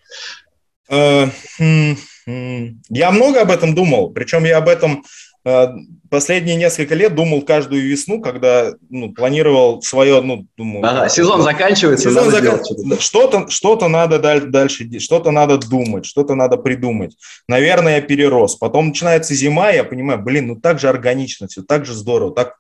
[0.89, 1.27] Э,
[1.59, 2.81] хм, хм.
[2.89, 5.05] Я много об этом думал, причем я об этом
[5.45, 10.85] последние несколько лет думал каждую весну, когда ну, планировал свое, ну, думаю...
[10.87, 13.01] Ага, сезон заканчивается, сезон заканчивается.
[13.01, 17.17] Что-то, что-то надо дальше, что-то надо думать, что-то надо придумать.
[17.49, 18.57] Наверное, я перерос.
[18.57, 22.55] Потом начинается зима, я понимаю, блин, ну так же органично все, так же здорово, так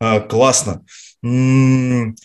[0.00, 0.84] э, классно.
[1.22, 2.16] М-м-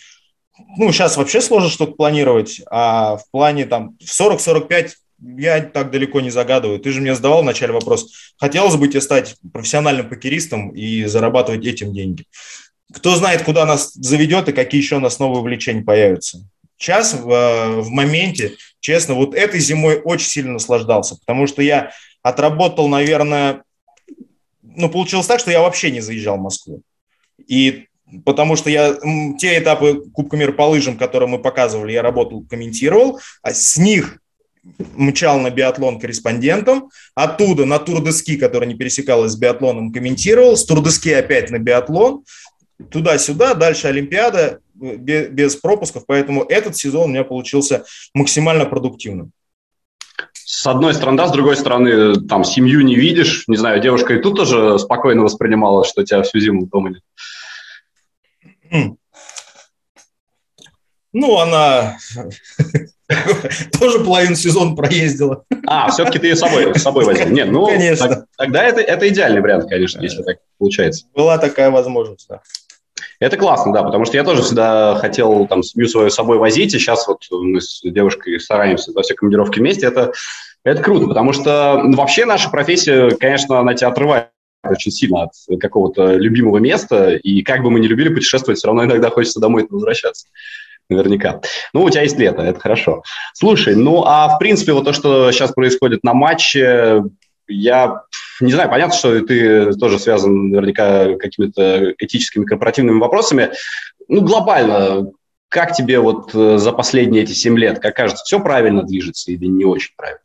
[0.77, 6.21] ну, сейчас вообще сложно что-то планировать, а в плане там в 40-45 я так далеко
[6.21, 6.79] не загадываю.
[6.79, 11.93] Ты же мне задавал вначале вопрос, хотелось бы тебе стать профессиональным покеристом и зарабатывать этим
[11.93, 12.25] деньги.
[12.93, 16.39] Кто знает, куда нас заведет и какие еще у нас новые увлечения появятся.
[16.77, 21.91] Сейчас в, э, в моменте, честно, вот этой зимой очень сильно наслаждался, потому что я
[22.23, 23.63] отработал, наверное,
[24.61, 26.81] ну, получилось так, что я вообще не заезжал в Москву.
[27.47, 27.87] И
[28.25, 28.95] потому что я
[29.37, 34.19] те этапы Кубка мира по лыжам, которые мы показывали, я работал, комментировал, а с них
[34.95, 41.09] мчал на биатлон корреспондентом, оттуда на Тур-де-Ски, который не пересекалась с биатлоном, комментировал, с Тур-де-Ски
[41.09, 42.23] опять на биатлон,
[42.91, 49.31] туда-сюда, дальше Олимпиада, без пропусков, поэтому этот сезон у меня получился максимально продуктивным.
[50.33, 54.21] С одной стороны, да, с другой стороны, там семью не видишь, не знаю, девушка и
[54.21, 57.03] тут тоже спокойно воспринимала, что тебя всю зиму дома нет.
[61.11, 61.97] Ну, она
[63.79, 65.43] тоже половину сезона проездила.
[65.65, 67.27] А, все-таки ты ее с собой, с собой возил.
[67.27, 68.07] Нет, ну, конечно.
[68.07, 71.05] Так, тогда это, это идеальный вариант, конечно, если так получается.
[71.15, 72.41] Была такая возможность, да.
[73.19, 76.73] Это классно, да, потому что я тоже всегда хотел там семью свою с собой возить,
[76.73, 79.87] и сейчас вот мы с девушкой стараемся во все командировки вместе.
[79.87, 80.13] Это,
[80.63, 84.29] это круто, потому что ну, вообще наша профессия, конечно, она тебя отрывает
[84.63, 88.85] очень сильно от какого-то любимого места, и как бы мы ни любили путешествовать, все равно
[88.85, 90.27] иногда хочется домой возвращаться
[90.89, 91.41] наверняка.
[91.73, 93.03] Ну, у тебя есть лето, это хорошо.
[93.33, 97.03] Слушай, ну, а в принципе вот то, что сейчас происходит на матче,
[97.47, 98.01] я
[98.41, 103.51] не знаю, понятно, что ты тоже связан наверняка какими-то этическими корпоративными вопросами.
[104.07, 105.11] Ну, глобально,
[105.49, 109.45] как тебе вот э, за последние эти семь лет, как кажется, все правильно движется или
[109.45, 110.21] не очень правильно?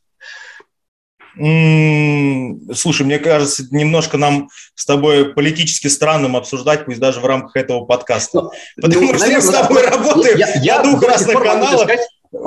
[1.37, 7.85] Слушай, мне кажется, немножко нам с тобой политически странным обсуждать, пусть даже в рамках этого
[7.85, 8.43] подкаста.
[8.43, 8.51] Ну,
[8.83, 11.89] Потому ну, что наверное, мы с тобой да, работаем я, я, на двух разных каналах.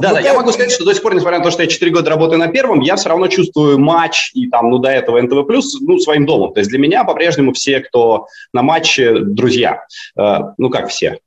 [0.01, 1.91] Да, да, я могу сказать, что до сих пор, несмотря на то, что я 4
[1.91, 5.45] года работаю на первом, я все равно чувствую матч и там, ну, до этого НТВ+,
[5.81, 6.53] ну, своим домом.
[6.53, 9.85] То есть для меня по-прежнему все, кто на матче, друзья.
[10.17, 11.19] Э, ну, как все.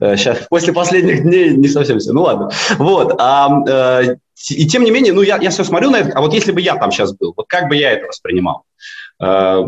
[0.00, 2.12] Сейчас, э, после последних дней не совсем все.
[2.12, 2.50] Ну, ладно.
[2.78, 3.14] Вот.
[3.18, 3.48] А,
[4.50, 6.60] и тем не менее, ну, я, я все смотрю на это, а вот если бы
[6.60, 8.64] я там сейчас был, вот как бы я это воспринимал?
[9.22, 9.62] Э,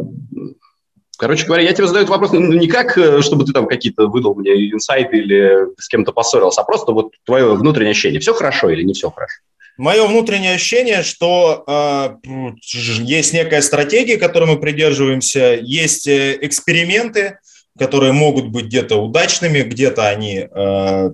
[1.19, 4.07] короче говоря, я тебе задаю этот вопрос ну, не как, э, чтобы ты там какие-то
[4.07, 8.21] выдал мне инсайты или с кем-то поссорился, а просто вот твое внутреннее ощущение.
[8.21, 9.41] Все хорошо или не все хорошо?
[9.77, 12.17] Мое внутреннее ощущение, что э,
[12.65, 17.39] есть некая стратегия, которой мы придерживаемся, есть э, эксперименты,
[17.79, 21.11] которые могут быть где-то удачными, где-то они э,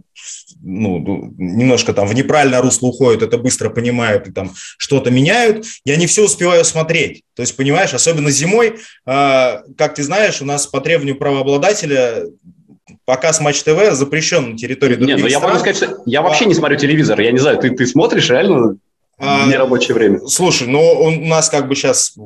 [0.63, 5.67] ну, немножко там в неправильное русло уходят, это быстро понимают и там что-то меняют.
[5.85, 7.23] Я не все успеваю смотреть.
[7.35, 12.25] То есть, понимаешь, особенно зимой, э, как ты знаешь, у нас по требованию правообладателя
[13.05, 16.45] показ Матч ТВ запрещен на территории других Нет, ну я могу сказать, что я вообще
[16.45, 17.21] а, не смотрю телевизор.
[17.21, 18.77] Я не знаю, ты, ты смотришь реально
[19.19, 20.21] а, в нерабочее время?
[20.27, 22.17] Слушай, ну у нас как бы сейчас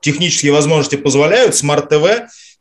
[0.00, 2.04] технические возможности позволяют, Smart TV,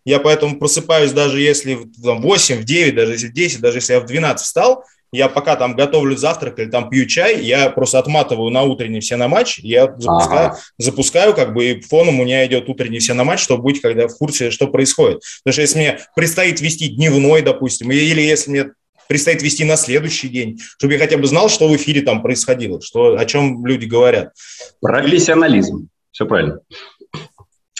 [0.05, 3.93] я поэтому просыпаюсь даже если в 8, в 9, даже если в 10, даже если
[3.93, 7.99] я в 12 встал, я пока там готовлю завтрак или там пью чай, я просто
[7.99, 10.59] отматываю на утренний все на матч, я запускаю, ага.
[10.77, 14.07] запускаю как бы и фоном у меня идет утренний все на матч, чтобы быть когда
[14.07, 15.21] в курсе, что происходит.
[15.43, 18.71] Потому что если мне предстоит вести дневной, допустим, или если мне
[19.09, 22.79] предстоит вести на следующий день, чтобы я хотя бы знал, что в эфире там происходило,
[22.81, 24.31] что, о чем люди говорят.
[24.79, 25.89] Профессионализм.
[26.11, 26.61] Все правильно.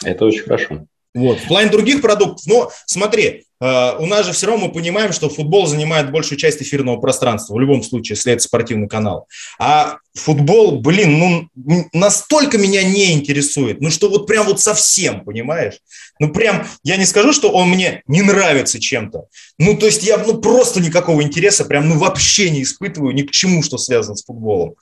[0.04, 0.86] Это очень хорошо.
[1.14, 1.38] Вот.
[1.38, 5.66] В плане других продуктов, но смотри, у нас же все равно мы понимаем, что футбол
[5.66, 9.28] занимает большую часть эфирного пространства, в любом случае, если это спортивный канал.
[9.58, 15.74] А футбол, блин, ну настолько меня не интересует, ну что вот прям вот совсем, понимаешь?
[16.18, 19.26] Ну прям, я не скажу, что он мне не нравится чем-то.
[19.58, 23.30] Ну то есть я ну просто никакого интереса прям ну вообще не испытываю ни к
[23.30, 24.74] чему, что связано с футболом.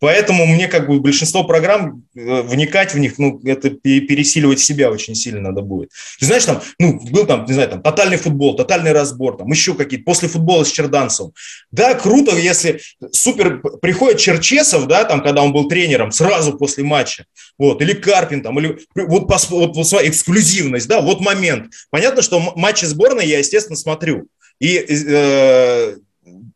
[0.00, 5.14] Поэтому мне как бы большинство программ, э, вникать в них, ну это пересиливать себя очень
[5.14, 5.90] сильно надо будет.
[6.18, 9.74] Ты знаешь, там, ну был там, не знаю, там тотальный футбол, тотальный разбор, там еще
[9.74, 11.32] какие-то, после футбола с Черданцевым.
[11.70, 12.80] Да, круто, если
[13.12, 17.26] супер приходит Черчес, Лесов, да, там, когда он был тренером, сразу после матча,
[17.58, 21.72] вот, или Карпин, там, или вот, вот, вот эксклюзивность, да, вот момент.
[21.90, 24.26] Понятно, что матчи сборной я, естественно, смотрю.
[24.58, 25.96] И э,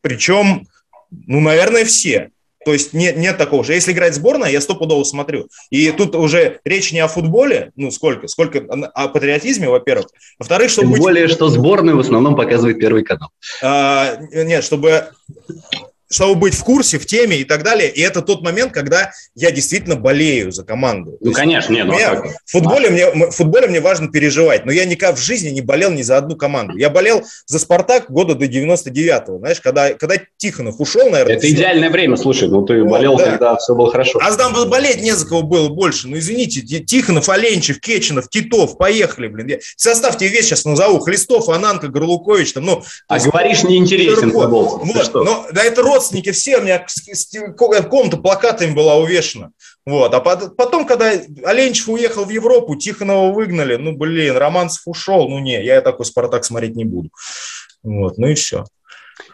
[0.00, 0.66] причем,
[1.10, 2.30] ну, наверное, все.
[2.64, 3.72] То есть нет, нет такого же.
[3.72, 5.48] Если играет сборная, я стопудово смотрю.
[5.70, 10.08] И тут уже речь не о футболе, ну сколько, сколько о патриотизме, во-первых.
[10.38, 11.02] Во-вторых, чтобы Тем быть...
[11.02, 13.30] более, что сборную в основном показывает Первый канал.
[13.62, 15.08] А, нет, чтобы
[16.10, 17.88] чтобы быть в курсе, в теме и так далее.
[17.88, 21.16] И это тот момент, когда я действительно болею за команду.
[21.20, 21.86] Ну, конечно, нет.
[21.86, 25.50] Ну, меня, в, футболе мне, в футболе мне важно переживать, но я никак в жизни
[25.50, 26.76] не болел ни за одну команду.
[26.76, 31.36] Я болел за «Спартак» года до 99-го, знаешь, когда, когда Тихонов ушел, наверное.
[31.36, 31.54] Это все...
[31.54, 33.30] идеальное время, слушай, ну ты вот, болел, да.
[33.30, 34.18] когда все было хорошо.
[34.20, 36.08] А там болеть не за кого было больше.
[36.08, 39.60] Ну, извините, Тихонов, Оленчев, Кеченов, Титов, поехали, блин.
[39.76, 40.98] Состав тебе весь сейчас назову.
[40.98, 42.82] Хлистов, Ананка, Горлукович, там, ну...
[43.06, 44.80] А есть, говоришь, неинтересен футбол.
[44.84, 46.84] Вот, но, да это род родственники все, у меня
[47.82, 49.52] комната плакатами была увешана.
[49.84, 50.14] Вот.
[50.14, 51.12] А потом, когда
[51.44, 56.44] Оленчев уехал в Европу, Тихонова выгнали, ну, блин, Романцев ушел, ну, не, я такой «Спартак»
[56.44, 57.10] смотреть не буду.
[57.82, 58.64] Вот, ну и все.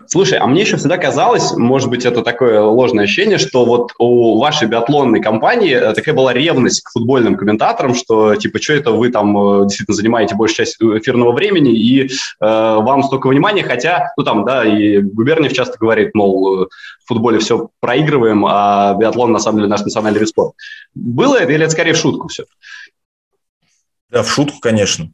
[0.09, 4.39] Слушай, а мне еще всегда казалось, может быть, это такое ложное ощущение, что вот у
[4.39, 9.11] вашей биатлонной компании э, такая была ревность к футбольным комментаторам, что типа, что это вы
[9.11, 12.09] там э, действительно занимаете большую часть эфирного времени, и э,
[12.41, 16.67] вам столько внимания, хотя, ну там, да, и Губерниев часто говорит, мол, э,
[17.05, 20.55] в футболе все проигрываем, а биатлон на самом деле наш национальный вид спорта.
[20.95, 22.45] Было это или это скорее в шутку все?
[24.11, 25.11] Да, в шутку, конечно.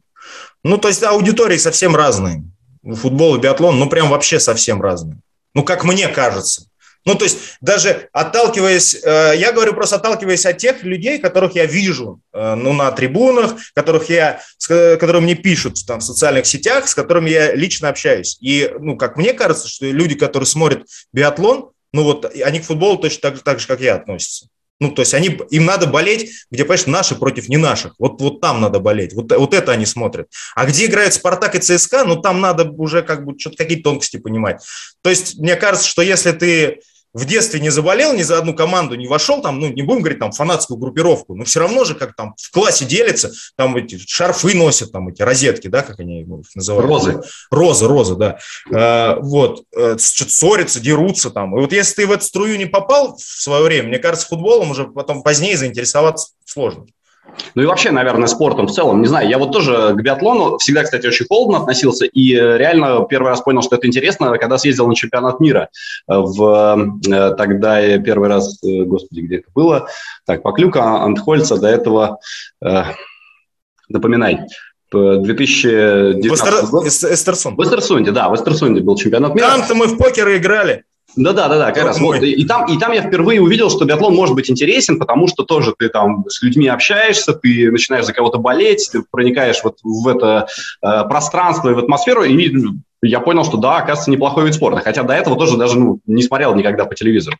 [0.63, 2.43] Ну, то есть аудитории совсем разные
[2.83, 5.17] футбол и биатлон, ну, прям вообще совсем разные.
[5.53, 6.67] Ну, как мне кажется.
[7.05, 11.65] Ну, то есть даже отталкиваясь, э, я говорю просто отталкиваясь от тех людей, которых я
[11.65, 16.87] вижу, э, ну, на трибунах, которых я, с, которые мне пишут там в социальных сетях,
[16.87, 18.37] с которыми я лично общаюсь.
[18.39, 22.97] И, ну, как мне кажется, что люди, которые смотрят биатлон, ну, вот они к футболу
[22.97, 24.47] точно так, так же, как я, относятся.
[24.83, 27.95] Ну, то есть они, им надо болеть, где, понимаешь, наши против не наших.
[27.99, 29.13] Вот, вот там надо болеть.
[29.13, 30.27] Вот, вот это они смотрят.
[30.55, 34.17] А где играют Спартак и ЦСКА, ну, там надо уже как бы что-то какие-то тонкости
[34.17, 34.61] понимать.
[35.01, 36.81] То есть мне кажется, что если ты
[37.13, 40.19] в детстве не заболел ни за одну команду, не вошел там, ну, не будем говорить
[40.19, 44.55] там фанатскую группировку, но все равно же как там в классе делится, там эти шарфы
[44.55, 46.87] носят, там эти розетки, да, как они их называют?
[46.87, 47.21] Розы.
[47.51, 48.39] Розы, розы, да.
[48.71, 51.57] Э, вот, э, ссорятся, дерутся там.
[51.57, 54.71] И вот если ты в эту струю не попал в свое время, мне кажется, футболом
[54.71, 56.85] уже потом позднее заинтересоваться сложно.
[57.55, 59.01] Ну и вообще, наверное, спортом в целом.
[59.01, 62.05] Не знаю, я вот тоже к биатлону всегда, кстати, очень холодно относился.
[62.05, 65.69] И э, реально первый раз понял, что это интересно, когда съездил на чемпионат мира.
[66.09, 69.87] Э, в, э, тогда я первый раз, господи, где это было?
[70.25, 72.19] Так, Поклюка, Антхольца, до этого,
[72.63, 72.83] э,
[73.89, 74.39] напоминай,
[74.91, 76.85] 2019 год.
[76.85, 77.55] Эстерсон.
[77.55, 79.47] В Эстерсунде, да, в Эстерсунде был чемпионат мира.
[79.47, 80.83] Там-то мы в покер играли.
[81.15, 81.99] Да, да, да, да, как раз.
[81.99, 82.21] Вот.
[82.23, 85.43] И, и, там, и там я впервые увидел, что биатлон может быть интересен, потому что
[85.43, 90.07] тоже ты там с людьми общаешься, ты начинаешь за кого-то болеть, ты проникаешь вот в
[90.07, 90.47] это
[90.81, 92.33] э, пространство и в атмосферу, и
[93.03, 94.79] я понял, что да, оказывается, неплохой вид спорта.
[94.79, 97.37] Хотя до этого тоже даже ну, не смотрел никогда по телевизору.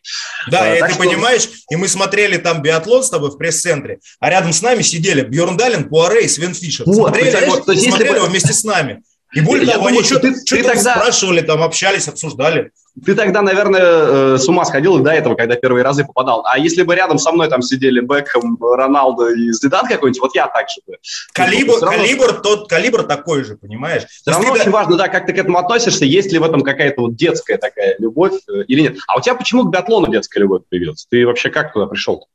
[0.52, 1.00] Да, а, и ты что...
[1.00, 5.22] понимаешь, и мы смотрели там биатлон с тобой в пресс-центре, а рядом с нами сидели
[5.22, 6.86] Бьерн Далин, Пуаре и Свен Фишер.
[6.86, 9.04] Вот, смотрели его, смотрели его вместе с нами.
[9.34, 10.96] И более того, они что-то тогда...
[10.96, 12.72] спрашивали, там общались, обсуждали.
[13.04, 16.46] Ты тогда, наверное, э, с ума сходил до этого, когда первые разы попадал.
[16.46, 20.46] А если бы рядом со мной там сидели Бекхэм, Роналдо и Зидан какой-нибудь, вот я
[20.46, 20.98] так же бы.
[21.34, 21.98] Калибр, равно...
[21.98, 24.04] калибр, тот, калибр такой же, понимаешь?
[24.06, 24.72] Все равно очень да...
[24.72, 27.96] важно, да, как ты к этому относишься, есть ли в этом какая-то вот детская такая
[27.98, 28.98] любовь э, или нет.
[29.08, 31.08] А у тебя почему к биатлону детская любовь появилась?
[31.10, 32.28] Ты вообще как туда пришел?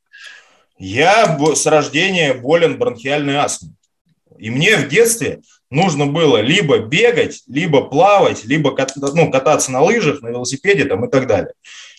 [0.77, 3.73] Я с рождения болен бронхиальной астмой.
[4.37, 8.75] И мне в детстве нужно было либо бегать, либо плавать, либо
[9.13, 11.53] ну, кататься на лыжах, на велосипеде там, и так далее.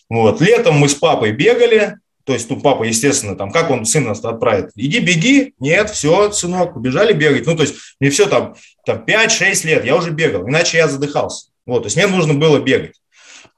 [0.08, 0.40] Вот.
[0.40, 4.70] Летом мы с папой бегали, то есть, ну, папа, естественно, там, как он сына отправит?
[4.76, 5.54] Иди, беги.
[5.58, 7.46] Нет, все, сынок, побежали бегать.
[7.46, 8.54] Ну, то есть, мне все там,
[8.84, 11.46] там 5-6 лет, я уже бегал, иначе я задыхался.
[11.66, 13.00] Вот, то есть, мне нужно было бегать.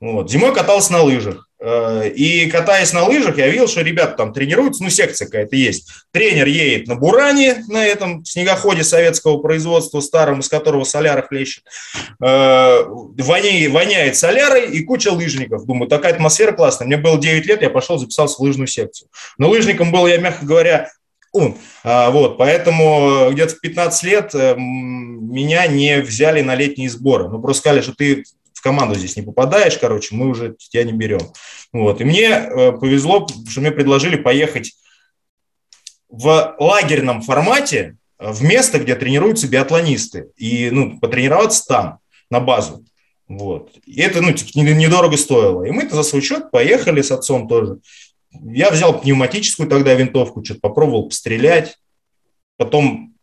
[0.00, 0.30] Вот.
[0.30, 1.48] Зимой катался на лыжах.
[1.64, 5.88] Э, и катаясь на лыжах, я видел, что ребята там тренируются, ну, секция какая-то есть.
[6.10, 11.62] Тренер едет на Буране, на этом снегоходе советского производства старом, из которого соляра хлещет.
[12.20, 15.64] Э, воняет, солярой и куча лыжников.
[15.64, 16.88] Думаю, такая атмосфера классная.
[16.88, 19.08] Мне было 9 лет, я пошел, записался в лыжную секцию.
[19.38, 20.90] Но лыжником был я, мягко говоря,
[21.32, 21.56] ум.
[21.84, 27.28] А, вот, поэтому где-то в 15 лет э, меня не взяли на летние сборы.
[27.28, 28.24] Ну, просто сказали, что ты
[28.62, 31.20] команду здесь не попадаешь, короче, мы уже тебя не берем.
[31.72, 32.00] Вот.
[32.00, 34.72] И мне э, повезло, что мне предложили поехать
[36.08, 41.98] в лагерном формате в место, где тренируются биатлонисты, и ну, потренироваться там,
[42.30, 42.84] на базу.
[43.28, 43.72] Вот.
[43.84, 45.64] И это ну, типа, недорого стоило.
[45.64, 47.78] И мы-то за свой счет поехали с отцом тоже.
[48.30, 51.78] Я взял пневматическую тогда винтовку, что-то попробовал пострелять.
[52.56, 53.14] Потом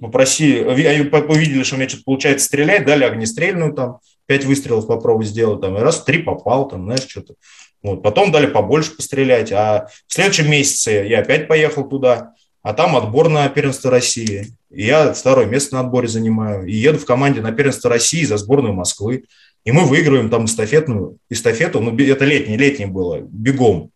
[0.00, 5.60] попросили, увидели, что у меня что-то получается стрелять, дали огнестрельную там, пять выстрелов попробовать сделать,
[5.60, 7.34] там, и раз три попал, там, знаешь, что-то.
[7.82, 12.96] Вот, потом дали побольше пострелять, а в следующем месяце я опять поехал туда, а там
[12.96, 14.48] отбор на первенство России.
[14.70, 16.66] И я второе место на отборе занимаю.
[16.66, 19.22] И еду в команде на первенство России за сборную Москвы.
[19.64, 23.90] И мы выигрываем там эстафетную, эстафету, ну, это летнее, летнее было, бегом.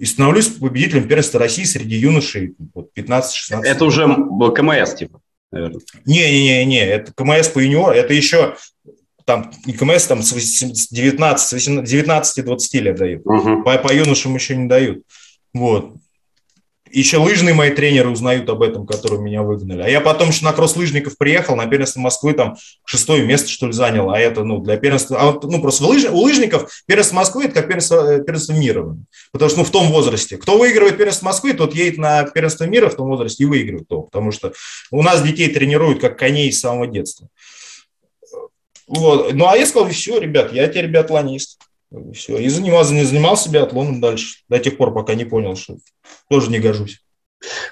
[0.00, 3.62] И становлюсь победителем первенства России среди юношей вот, 15-16.
[3.62, 4.04] Это уже
[4.54, 5.20] КМС, типа?
[5.52, 8.56] Не-не-не, это КМС по юниор, это еще
[9.26, 13.26] там КМС там с 19, 19-20 лет дают.
[13.26, 13.62] Uh-huh.
[13.64, 15.02] По, по юношам еще не дают.
[15.52, 15.94] Вот.
[16.92, 19.82] Еще лыжные мои тренеры узнают об этом, которые меня выгнали.
[19.82, 23.72] А я потом еще на кросс-лыжников приехал, на первенство Москвы там шестое место, что ли,
[23.72, 24.10] занял.
[24.10, 25.18] А это, ну, для первенства...
[25.20, 28.96] А, ну, просто лыж, у лыжников первенство Москвы– это как первенство, э, первенство мира.
[29.32, 30.36] Потому что, ну, в том возрасте.
[30.36, 34.02] Кто выигрывает первенство Москвы, тот едет на первенство мира в том возрасте и выигрывает то.
[34.02, 34.52] Потому что
[34.92, 37.28] у нас детей тренируют как коней с самого детства.
[38.86, 39.32] Вот.
[39.32, 41.58] Ну, а я сказал, все, ребят, я теперь биатлонист.
[42.14, 42.38] Все.
[42.38, 45.76] И занимался, не занимался биатлоном дальше, до тех пор, пока не понял, что
[46.28, 47.00] тоже не гожусь.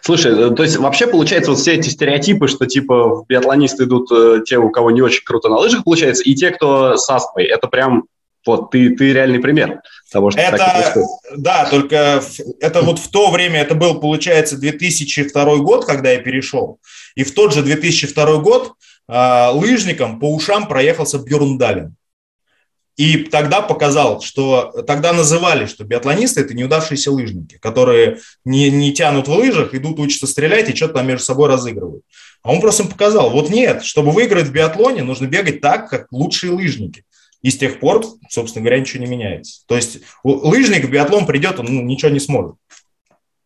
[0.02, 4.42] Слушай, э, то есть вообще получается вот все эти стереотипы, что типа биатлонисты идут э,
[4.46, 7.46] те, у кого не очень круто на лыжах получается, и те, кто с астмой.
[7.46, 8.04] Это прям
[8.46, 9.80] вот ты, ты реальный пример
[10.12, 10.56] того, что это,
[11.36, 12.22] Да, только
[12.60, 16.78] это вот в то время, это был, получается, 2002 год, когда я перешел.
[17.14, 18.72] И в тот же 2002 год
[19.08, 21.96] лыжником по ушам проехался Бьерндален.
[22.96, 29.26] И тогда показал, что тогда называли, что биатлонисты– это неудавшиеся лыжники, которые не, не тянут
[29.26, 32.04] в лыжах, идут учатся стрелять и что-то там между собой разыгрывают.
[32.42, 36.06] А он просто им показал, вот нет, чтобы выиграть в биатлоне, нужно бегать так, как
[36.12, 37.04] лучшие лыжники.
[37.42, 39.62] И с тех пор, собственно говоря, ничего не меняется.
[39.66, 42.54] То есть лыжник в биатлон придет, он ну, ничего не сможет.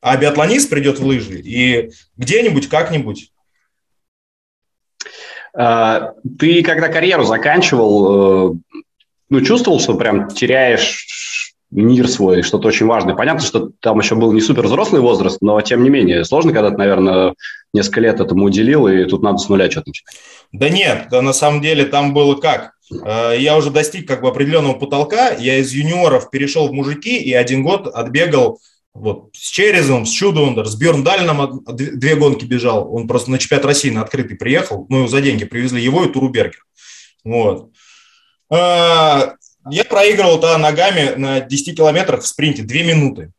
[0.01, 3.38] А биатлонист придет в лыжи и где-нибудь, как-нибудь а,
[5.53, 8.55] ты когда карьеру заканчивал, э,
[9.31, 13.15] ну, чувствовал, что прям теряешь мир свой, что-то очень важное.
[13.15, 16.71] Понятно, что там еще был не супер взрослый возраст, но тем не менее сложно, когда
[16.71, 17.35] ты, наверное,
[17.75, 20.17] несколько лет этому уделил, и тут надо с нуля что-то начинать.
[20.53, 22.73] Да нет, да на самом деле там было как?
[23.05, 27.33] Э, я уже достиг как бы определенного потолка, я из юниоров перешел в мужики и
[27.35, 28.61] один год отбегал
[28.95, 32.93] вот, с Черезом, с Чудундер, с Бьерндальном две гонки бежал.
[32.93, 34.87] Он просто на чемпионат России на открытый приехал.
[34.89, 36.65] Ну, за деньги привезли его и Турубергер.
[37.25, 37.71] Вот.
[38.51, 39.35] А,
[39.71, 43.33] я проигрывал тогда ногами на 10 километрах в спринте 2 минуты.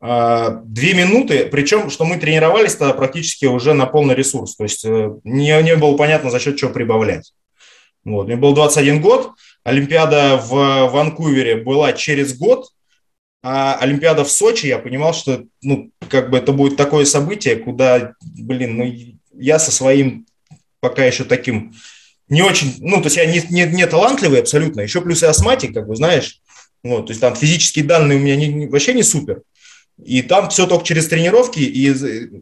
[0.00, 4.56] Две минуты, причем, что мы тренировались тогда практически уже на полный ресурс.
[4.56, 7.34] То есть э, не, не было понятно, за счет чего прибавлять.
[8.06, 8.26] Вот.
[8.26, 9.32] Мне был 21 год,
[9.62, 12.70] Олимпиада в Ванкувере была через год,
[13.42, 18.14] а Олимпиада в Сочи, я понимал, что, ну, как бы это будет такое событие, куда,
[18.20, 18.94] блин, ну,
[19.32, 20.26] я со своим
[20.80, 21.74] пока еще таким
[22.28, 25.74] не очень, ну, то есть я не, не, не талантливый абсолютно, еще плюс и астматик,
[25.74, 26.40] как бы, знаешь,
[26.82, 29.42] вот, то есть там физические данные у меня не, не, вообще не супер,
[30.02, 31.92] и там все только через тренировки, и,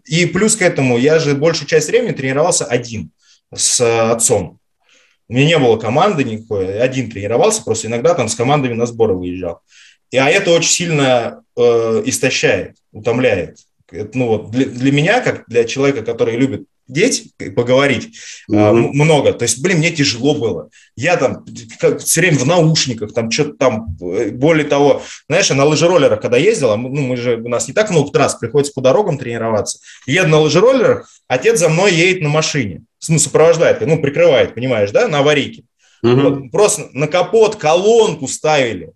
[0.04, 3.10] и плюс к этому я же большую часть времени тренировался один
[3.54, 3.80] с
[4.12, 4.58] отцом.
[5.28, 9.14] У меня не было команды никакой, один тренировался, просто иногда там с командами на сборы
[9.14, 9.60] выезжал.
[10.10, 13.58] И, а это очень сильно э, истощает, утомляет.
[13.90, 18.16] Это, ну, вот для, для меня, как для человека, который любит посидеть, поговорить
[18.50, 18.72] mm-hmm.
[18.92, 19.32] много.
[19.32, 20.70] То есть, блин, мне тяжело было.
[20.96, 21.44] Я там
[21.78, 26.36] как, все время в наушниках, там что-то там, э, более того, знаешь, на лыжероллерах, когда
[26.36, 29.78] ездил, ну, мы же, у нас не так много трасс, приходится по дорогам тренироваться.
[30.06, 35.08] Еду на лыжероллерах, отец за мной едет на машине, ну, сопровождает, ну, прикрывает, понимаешь, да,
[35.08, 35.64] на аварийке.
[36.04, 36.22] Mm-hmm.
[36.22, 38.92] Вот, просто на капот колонку ставили.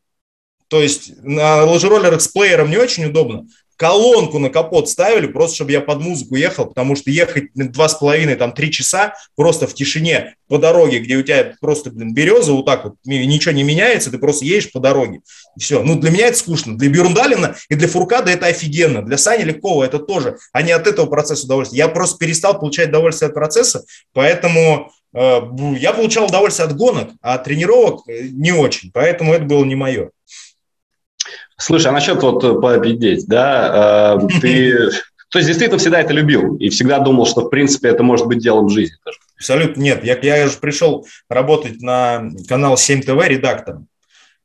[0.72, 3.46] То есть на лыжероллерах с плеером не очень удобно
[3.82, 7.94] колонку на капот ставили, просто чтобы я под музыку ехал, потому что ехать два с
[7.94, 12.52] половиной, там, три часа просто в тишине по дороге, где у тебя просто, блин, береза
[12.52, 15.22] вот так вот, ничего не меняется, ты просто едешь по дороге.
[15.56, 15.82] И все.
[15.82, 16.78] Ну, для меня это скучно.
[16.78, 19.02] Для Бирундалина и для Фуркада это офигенно.
[19.02, 20.36] Для Сани Легкова это тоже.
[20.52, 21.78] Они от этого процесса удовольствие.
[21.78, 25.40] Я просто перестал получать удовольствие от процесса, поэтому э,
[25.80, 28.92] я получал удовольствие от гонок, а от тренировок э, не очень.
[28.92, 30.10] Поэтому это было не мое.
[31.56, 34.90] Слушай, а насчет вот э, победить, да, э, ты,
[35.30, 38.38] то есть действительно всегда это любил и всегда думал, что в принципе это может быть
[38.38, 39.18] делом жизни тоже?
[39.36, 40.04] Абсолютно нет.
[40.04, 43.88] Я, я же пришел работать на канал 7 ТВ редактором.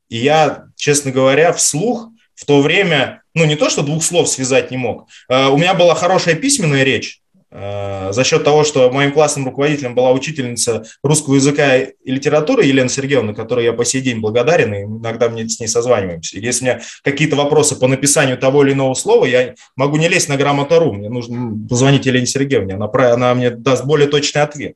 [0.10, 4.72] И я, честно говоря, вслух в то время, ну не то, что двух слов связать
[4.72, 5.08] не мог.
[5.30, 10.12] Э, у меня была хорошая письменная речь, за счет того, что моим классным руководителем была
[10.12, 15.30] учительница русского языка и литературы Елена Сергеевна, которой я по сей день благодарен, и иногда
[15.30, 16.40] мне с ней созваниваемся.
[16.40, 20.28] Если у меня какие-то вопросы по написанию того или иного слова, я могу не лезть
[20.28, 24.76] на грамоту.ру, мне нужно позвонить Елене Сергеевне, она, она мне даст более точный ответ.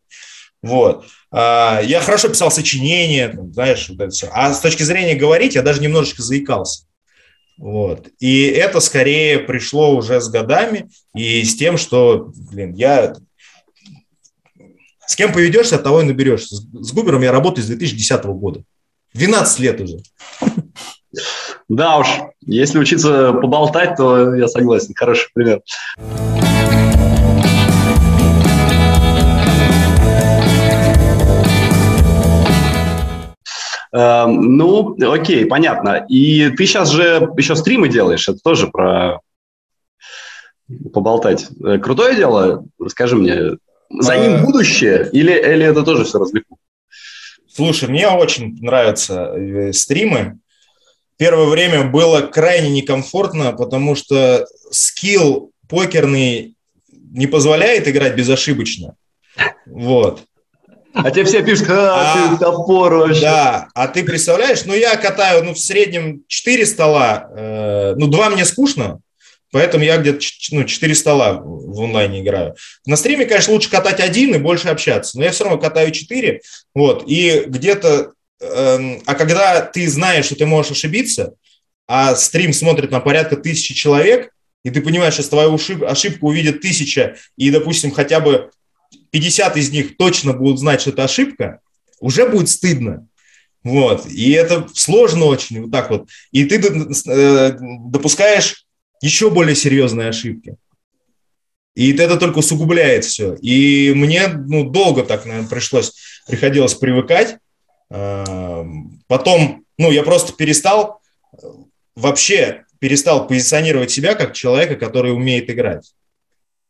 [0.61, 1.05] Вот.
[1.31, 4.29] А, я хорошо писал сочинения, знаешь, вот это все.
[4.31, 6.85] А с точки зрения говорить, я даже немножечко заикался.
[7.61, 8.07] Вот.
[8.19, 13.13] И это скорее пришло уже с годами и с тем, что, блин, я...
[15.05, 16.55] С кем поведешься, от того и наберешься.
[16.55, 18.63] С Губером я работаю с 2010 года.
[19.13, 19.99] 12 лет уже.
[21.69, 22.07] Да уж,
[22.41, 24.95] если учиться поболтать, то я согласен.
[24.95, 25.61] Хороший пример.
[33.93, 36.05] Ну, окей, понятно.
[36.07, 39.19] И ты сейчас же еще стримы делаешь, это тоже про
[40.93, 41.47] поболтать.
[41.63, 42.65] Э, крутое дело?
[42.79, 43.57] Расскажи мне.
[43.89, 46.57] За ним э, будущее или, или это тоже все развлеку?
[47.47, 50.39] Слушай, мне очень нравятся э, стримы.
[51.17, 56.55] Первое время было крайне некомфортно, потому что скилл покерный
[57.11, 58.95] не позволяет играть безошибочно.
[59.65, 60.23] Вот.
[60.93, 63.21] А тебе все пишут, а, ты топор вообще.
[63.21, 68.29] Да, а ты представляешь, ну я катаю ну, в среднем 4 стола, э, ну 2
[68.31, 68.99] мне скучно,
[69.51, 70.19] поэтому я где-то
[70.51, 72.55] ну, 4 стола в онлайне играю.
[72.85, 76.41] На стриме, конечно, лучше катать один и больше общаться, но я все равно катаю 4,
[76.75, 78.11] вот, и где-то,
[78.41, 81.33] э, а когда ты знаешь, что ты можешь ошибиться,
[81.87, 84.31] а стрим смотрит на порядка тысячи человек,
[84.63, 88.51] и ты понимаешь, что твою ошибку увидят тысяча, и, допустим, хотя бы
[89.11, 91.59] 50 из них точно будут знать, что это ошибка,
[91.99, 93.07] уже будет стыдно.
[93.63, 94.07] Вот.
[94.07, 96.09] И это сложно очень, вот так вот.
[96.31, 98.65] И ты э, допускаешь
[99.01, 100.55] еще более серьезные ошибки.
[101.75, 103.35] И это только усугубляет все.
[103.35, 105.93] И мне ну, долго так, наверное, пришлось,
[106.27, 107.37] приходилось привыкать.
[107.89, 111.01] Эм, потом, ну, я просто перестал,
[111.95, 115.93] вообще перестал позиционировать себя как человека, который умеет играть.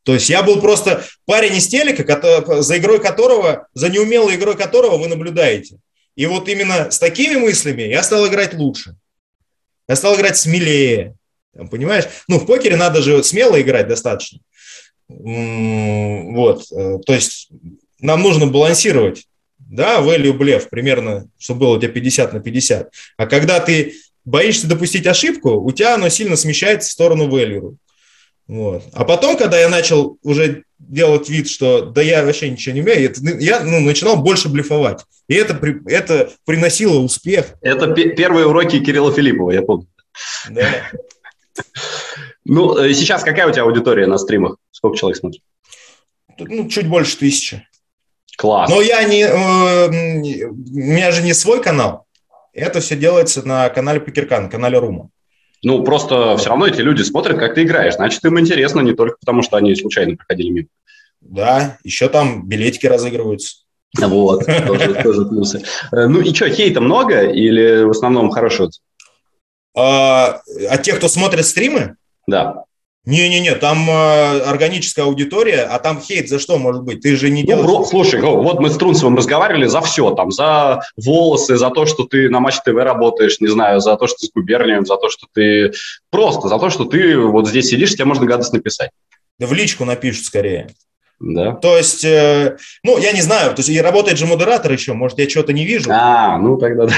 [0.04, 4.98] То есть я был просто парень из телека, за игрой которого, за неумелой игрой которого
[4.98, 5.78] вы наблюдаете.
[6.16, 8.96] И вот именно с такими мыслями я стал играть лучше.
[9.88, 11.16] Я стал играть смелее.
[11.70, 12.06] Понимаешь?
[12.28, 14.40] Ну, в покере надо же смело играть достаточно.
[15.08, 16.64] Вот.
[16.72, 17.50] Э, то есть
[18.00, 19.28] нам нужно балансировать.
[19.60, 22.92] Да, value блеф примерно, чтобы было у тебя 50 на 50.
[23.18, 23.96] А когда ты
[24.26, 27.76] боишься допустить ошибку, у тебя оно сильно смещается в сторону value.
[28.52, 28.84] Вот.
[28.92, 33.14] А потом, когда я начал уже делать вид, что да я вообще ничего не умею,
[33.40, 35.06] я ну, начинал больше блефовать.
[35.30, 37.54] И это, это приносило успех.
[37.62, 39.88] Это первые уроки Кирилла Филиппова, я помню.
[40.50, 40.68] Да.
[42.44, 44.58] Ну, э, сейчас какая у тебя аудитория на стримах?
[44.72, 45.44] Сколько человек смотрит?
[46.40, 47.68] Ну, чуть больше тысячи.
[48.36, 48.68] Класс.
[48.70, 49.22] Но я не...
[49.22, 52.08] Э, у меня же не свой канал.
[52.52, 55.11] Это все делается на канале Покеркан, канале Рума.
[55.64, 57.96] Ну, просто все равно эти люди смотрят, как ты играешь.
[57.96, 60.68] Значит, им интересно не только потому, что они случайно проходили мимо.
[61.22, 63.58] Да, еще там билетики разыгрываются.
[64.00, 65.64] Вот, тоже, тоже плюсы.
[65.92, 68.70] Э, ну и что, хейта много или в основном хорошо?
[69.78, 71.96] А, а тех, кто смотрит стримы?
[72.28, 72.64] Да.
[73.06, 77.02] Не-не-не, там э, органическая аудитория, а там хейт за что может быть?
[77.02, 77.66] Ты же не ну, делаешь...
[77.68, 82.04] Ну, слушай, вот мы с Трунцевым разговаривали за все, там, за волосы, за то, что
[82.04, 85.10] ты на Матч ТВ работаешь, не знаю, за то, что ты с губернием, за то,
[85.10, 85.72] что ты...
[86.12, 88.92] Просто за то, что ты вот здесь сидишь, тебе можно гадость написать.
[89.40, 90.70] Да в личку напишут скорее.
[91.22, 91.54] Да.
[91.54, 95.20] То есть, э, ну, я не знаю, то есть, и работает же модератор еще, может,
[95.20, 95.92] я что-то не вижу.
[95.92, 96.94] А, ну тогда да.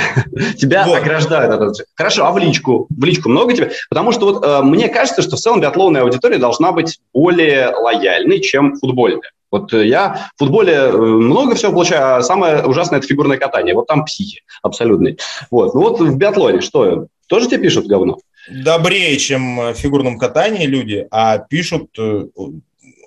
[0.57, 0.97] Тебя вот.
[0.97, 1.61] ограждают.
[1.61, 2.87] От Хорошо, а в личку?
[2.89, 3.71] В личку много тебе?
[3.89, 8.39] Потому что вот э, мне кажется, что в целом биатлонная аудитория должна быть более лояльной,
[8.39, 9.29] чем футбольная.
[9.51, 13.75] Вот э, я в футболе э, много всего получаю, а самое ужасное– это фигурное катание.
[13.75, 15.19] Вот там психи абсолютный.
[15.51, 15.73] Вот.
[15.73, 17.07] Ну вот в биатлоне что?
[17.27, 18.19] Тоже тебе пишут говно?
[18.49, 21.89] Добрее, чем в фигурном катании люди, а пишут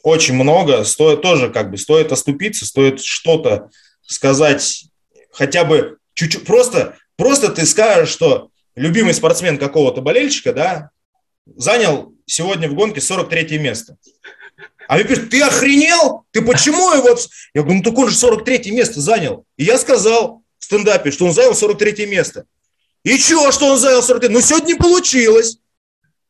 [0.07, 3.71] очень много, стоит тоже как бы, стоит оступиться, стоит что-то
[4.07, 4.85] сказать,
[5.33, 10.91] хотя бы чуть-чуть, просто, просто ты скажешь, что любимый спортсмен какого-то болельщика, да,
[11.57, 13.97] занял сегодня в гонке 43 место.
[14.87, 16.25] А мне пишут, ты охренел?
[16.31, 17.19] Ты почему его...
[17.53, 19.45] Я говорю, ну так он же 43 место занял.
[19.57, 22.45] И я сказал в стендапе, что он занял 43 место.
[23.03, 24.29] И что, что он занял 43?
[24.33, 25.59] Ну, сегодня не получилось.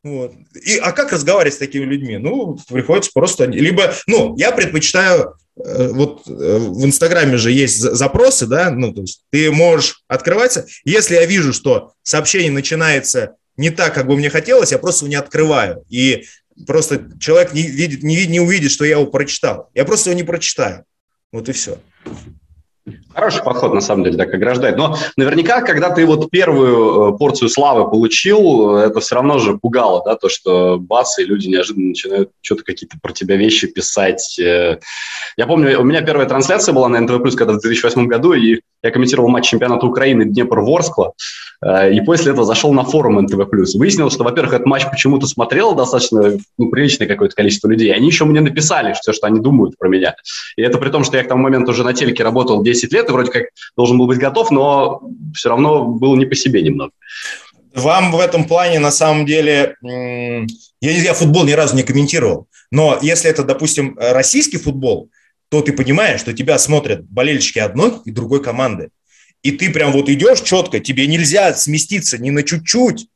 [0.03, 0.33] Вот.
[0.65, 2.17] И, а как разговаривать с такими людьми?
[2.17, 3.45] Ну, приходится просто...
[3.45, 5.35] Либо, ну, я предпочитаю...
[5.57, 10.65] Э, вот э, в Инстаграме же есть запросы, да, ну, то есть ты можешь открываться.
[10.85, 15.09] Если я вижу, что сообщение начинается не так, как бы мне хотелось, я просто его
[15.09, 15.83] не открываю.
[15.89, 16.25] И
[16.65, 19.69] просто человек не, видит, не, не увидит, что я его прочитал.
[19.73, 20.85] Я просто его не прочитаю.
[21.31, 21.79] Вот и все.
[23.17, 24.77] Хороший подход, на самом деле, так ограждает.
[24.77, 30.03] Но наверняка, когда ты вот первую э, порцию славы получил, это все равно же пугало,
[30.05, 34.37] да, то, что бац, и люди неожиданно начинают что-то какие-то про тебя вещи писать.
[34.39, 34.77] Э.
[35.35, 38.91] Я помню, у меня первая трансляция была на НТВ+, когда в 2008 году, и я
[38.91, 41.13] комментировал матч чемпионата Украины Днепр-Ворскла,
[41.65, 43.47] э, и после этого зашел на форум НТВ+.
[43.75, 47.91] Выяснилось, что, во-первых, этот матч почему-то смотрело достаточно ну, приличное какое-то количество людей.
[47.91, 50.15] Они еще мне написали все, что они думают про меня.
[50.55, 53.06] И это при том, что я к тому моменту уже на телеке работал 10 лет,
[53.09, 53.43] и вроде как
[53.75, 55.01] должен был быть готов, но
[55.33, 56.91] все равно был не по себе немного.
[57.73, 60.45] Вам в этом плане, на самом деле, я,
[60.81, 65.09] я футбол ни разу не комментировал, но если это, допустим, российский футбол,
[65.49, 68.89] то ты понимаешь, что тебя смотрят болельщики одной и другой команды.
[69.43, 73.07] И ты прям вот идешь четко, тебе нельзя сместиться ни на чуть-чуть,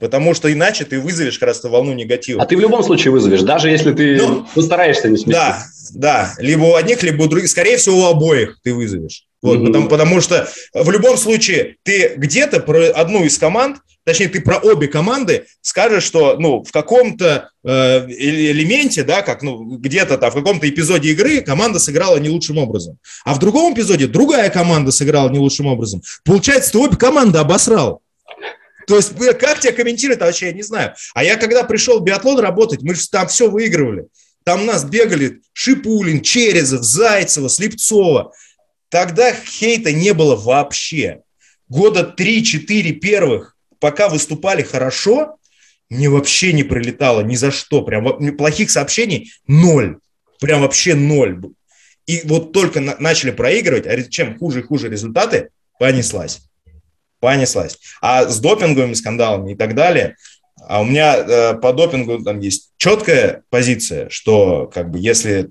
[0.00, 2.42] потому что иначе ты вызовешь как раз волну негатива.
[2.42, 5.66] А ты в любом случае вызовешь, даже если ты ну, постараешься не сместиться.
[5.94, 9.24] Да, да, либо у одних, либо у других, скорее всего, у обоих ты вызовешь.
[9.42, 9.66] Вот, mm-hmm.
[9.66, 14.58] потому, потому что в любом случае ты где-то про одну из команд, точнее, ты про
[14.58, 20.34] обе команды скажешь, что ну, в каком-то э, элементе, да, как ну, где-то там, в
[20.34, 22.98] каком-то эпизоде игры команда сыграла не лучшим образом.
[23.24, 26.02] А в другом эпизоде другая команда сыграла не лучшим образом.
[26.24, 28.02] Получается, ты обе команды обосрал.
[28.90, 30.94] То есть как тебя комментировать, вообще я не знаю.
[31.14, 34.08] А я когда пришел в биатлон работать, мы там все выигрывали.
[34.42, 38.32] Там нас бегали Шипулин, Черезов, Зайцева, Слепцова.
[38.88, 41.20] Тогда хейта не было вообще.
[41.68, 45.36] Года 3-4 первых, пока выступали хорошо,
[45.88, 47.82] мне вообще не прилетало ни за что.
[47.82, 49.98] Прям плохих сообщений ноль.
[50.40, 51.40] Прям вообще ноль.
[52.06, 56.49] И вот только на, начали проигрывать, а чем хуже и хуже результаты, понеслась.
[57.20, 57.78] Понеслась.
[58.00, 60.16] А с допинговыми скандалами и так далее,
[60.66, 65.50] а у меня э, по допингу там есть четкая позиция, что как бы если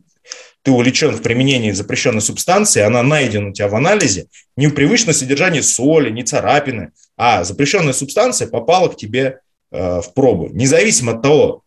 [0.61, 5.13] ты увлечен в применении запрещенной субстанции, она найдена у тебя в анализе, не в привычном
[5.13, 9.39] содержании соли, не царапины, а запрещенная субстанция попала к тебе
[9.71, 10.49] э, в пробу.
[10.51, 11.63] Независимо от того,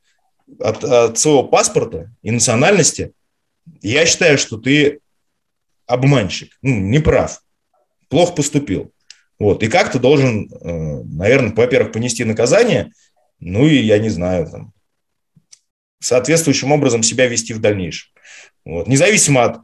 [0.60, 3.12] от, от своего паспорта и национальности,
[3.80, 5.00] я считаю, что ты
[5.86, 7.42] обманщик, ну, не прав,
[8.08, 8.92] плохо поступил.
[9.38, 9.62] Вот.
[9.62, 12.92] И как ты должен, э, наверное, во-первых, понести наказание,
[13.40, 14.72] ну и, я не знаю, там,
[16.00, 18.10] соответствующим образом себя вести в дальнейшем.
[18.64, 18.86] Вот.
[18.86, 19.60] Независимо от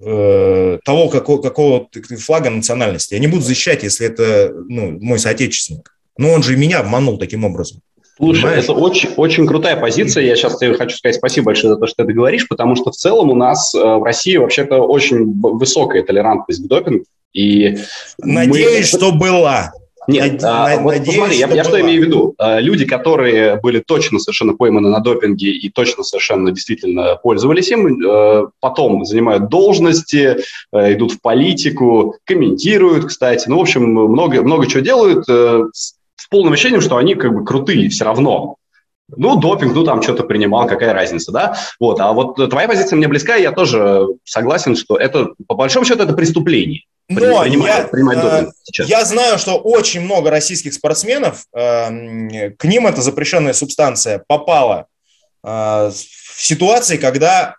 [0.00, 1.88] э, того, какого, какого
[2.18, 3.14] флага национальности.
[3.14, 5.96] Я не буду защищать, если это ну, мой соотечественник.
[6.16, 7.80] Но он же и меня обманул таким образом.
[8.16, 8.64] Слушай, Понимаешь?
[8.64, 10.24] это очень, очень крутая позиция.
[10.24, 12.92] Я сейчас тебе хочу сказать спасибо большое за то, что ты это говоришь, потому что
[12.92, 17.04] в целом у нас э, в России вообще-то очень высокая толерантность к допингу.
[17.34, 17.76] И
[18.18, 18.98] Надеюсь, мы...
[18.98, 19.72] что была.
[20.06, 22.34] Нет, а, на, вот надеюсь, посмотри, я, я что имею в виду?
[22.38, 28.02] А, люди, которые были точно совершенно пойманы на допинге и точно совершенно действительно пользовались им,
[28.06, 30.36] э, потом занимают должности,
[30.72, 33.48] э, идут в политику, комментируют, кстати.
[33.48, 35.94] Ну, в общем, много, много чего делают э, с
[36.28, 38.56] полным ощущением, что они как бы крутые все равно.
[39.08, 41.56] Ну, допинг, ну, там что-то принимал, какая разница, да?
[41.78, 45.84] Вот, а вот твоя позиция мне близка, и я тоже согласен, что это, по большому
[45.84, 46.82] счету, это преступление.
[47.08, 48.46] Но я, э,
[48.86, 54.86] я знаю, что очень много российских спортсменов, э, к ним эта запрещенная субстанция попала
[55.42, 57.56] э, в ситуации, когда,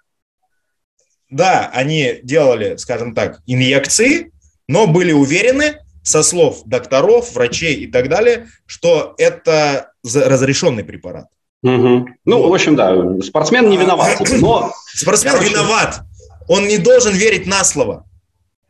[1.30, 4.32] да, они делали, скажем так, инъекции,
[4.68, 11.28] но были уверены, со слов докторов, врачей и так далее, что это разрешенный препарат.
[11.64, 12.08] Угу.
[12.26, 14.20] Ну, в общем, да, спортсмен не виноват.
[14.40, 14.72] Но...
[14.94, 15.50] Спортсмен Короче...
[15.50, 16.02] виноват.
[16.48, 18.06] Он не должен верить на слово.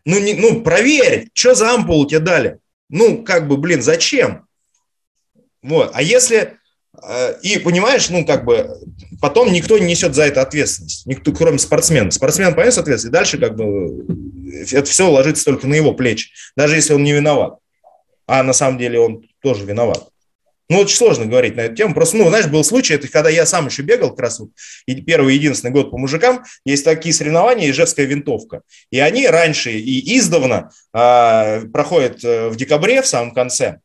[0.05, 2.59] Ну, не, ну, проверь, что за ампулу тебе дали.
[2.89, 4.45] Ну, как бы, блин, зачем?
[5.61, 5.91] Вот.
[5.93, 6.57] А если...
[7.03, 8.69] Э, и понимаешь, ну, как бы,
[9.19, 11.05] потом никто не несет за это ответственность.
[11.05, 12.11] Никто, кроме спортсмена.
[12.11, 14.05] Спортсмен понес ответственность, и дальше, как бы,
[14.71, 16.29] это все ложится только на его плечи.
[16.55, 17.57] Даже если он не виноват.
[18.27, 20.07] А на самом деле он тоже виноват.
[20.69, 21.93] Ну, очень сложно говорить на эту тему.
[21.93, 24.49] Просто, ну, знаешь, был случай, это когда я сам еще бегал, как раз вот
[25.05, 28.61] первый единственный год по мужикам, есть такие соревнования, Ижевская винтовка.
[28.89, 33.79] И они раньше и издавна э, проходят в декабре, в самом конце.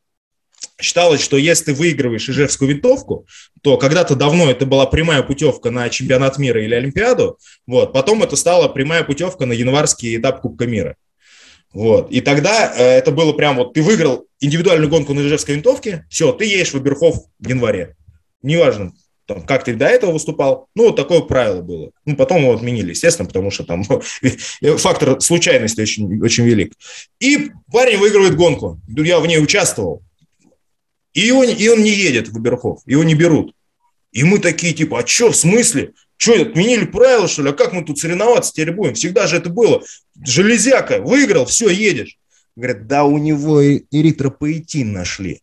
[0.79, 3.27] Считалось, что если ты выигрываешь Ижевскую винтовку,
[3.61, 8.35] то когда-то давно это была прямая путевка на чемпионат мира или Олимпиаду, вот, потом это
[8.35, 10.95] стала прямая путевка на январский этап Кубка мира.
[11.73, 12.11] Вот.
[12.11, 16.33] И тогда э, это было прям вот, ты выиграл индивидуальную гонку на Ижевской винтовке, все,
[16.33, 17.95] ты едешь в Оберхов в январе.
[18.41, 18.91] Неважно,
[19.25, 20.67] там, как ты до этого выступал.
[20.75, 21.91] Ну, вот такое правило было.
[22.05, 23.83] Ну, потом его отменили, естественно, потому что там
[24.77, 26.73] фактор случайности очень, очень велик.
[27.19, 28.81] И парень выигрывает гонку.
[28.87, 30.01] Я в ней участвовал.
[31.13, 33.53] И он, и он не едет в Оберхов, его не берут.
[34.11, 35.93] И мы такие, типа, а что, в смысле?
[36.21, 37.49] Что, отменили правила, что ли?
[37.49, 38.93] А как мы тут соревноваться теперь будем?
[38.93, 39.81] Всегда же это было.
[40.23, 42.19] Железяка, выиграл, все, едешь.
[42.55, 45.41] Говорят, да у него эритропоэтин нашли.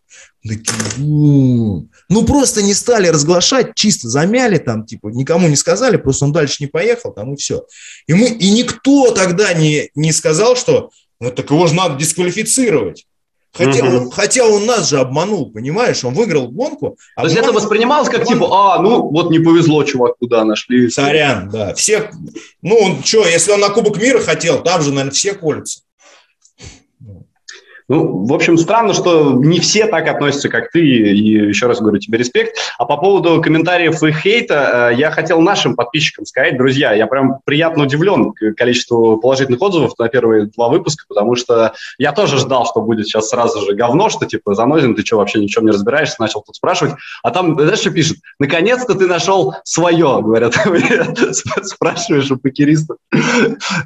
[2.09, 6.59] ну просто не стали разглашать, чисто замяли там, типа, никому не сказали, просто он дальше
[6.61, 7.67] не поехал, там и все.
[8.07, 13.08] И, мы, и никто тогда не, не сказал, что ну так его же надо дисквалифицировать.
[13.53, 13.97] Хотя, угу.
[13.97, 16.05] он, хотя он нас же обманул, понимаешь?
[16.05, 16.97] Он выиграл гонку.
[17.17, 20.89] А То есть это воспринималось как типа, а, ну вот не повезло, чувак, куда нашли.
[20.91, 21.75] Сорян, да.
[21.75, 22.11] Всех,
[22.63, 25.81] ну он что, если он на Кубок мира хотел, там же, наверное, все колются.
[27.89, 31.99] Ну, в общем, странно, что не все так относятся, как ты, и еще раз говорю
[31.99, 32.57] тебе респект.
[32.77, 37.39] А по поводу комментариев и хейта, э, я хотел нашим подписчикам сказать, друзья, я прям
[37.45, 42.83] приятно удивлен количеству положительных отзывов на первые два выпуска, потому что я тоже ждал, что
[42.83, 46.43] будет сейчас сразу же говно, что типа, Занозин, ты что, вообще ничем не разбираешься, начал
[46.43, 46.95] тут спрашивать.
[47.23, 48.19] А там, знаешь, что пишут?
[48.39, 50.55] Наконец-то ты нашел свое, говорят.
[51.63, 52.99] Спрашиваешь у покеристов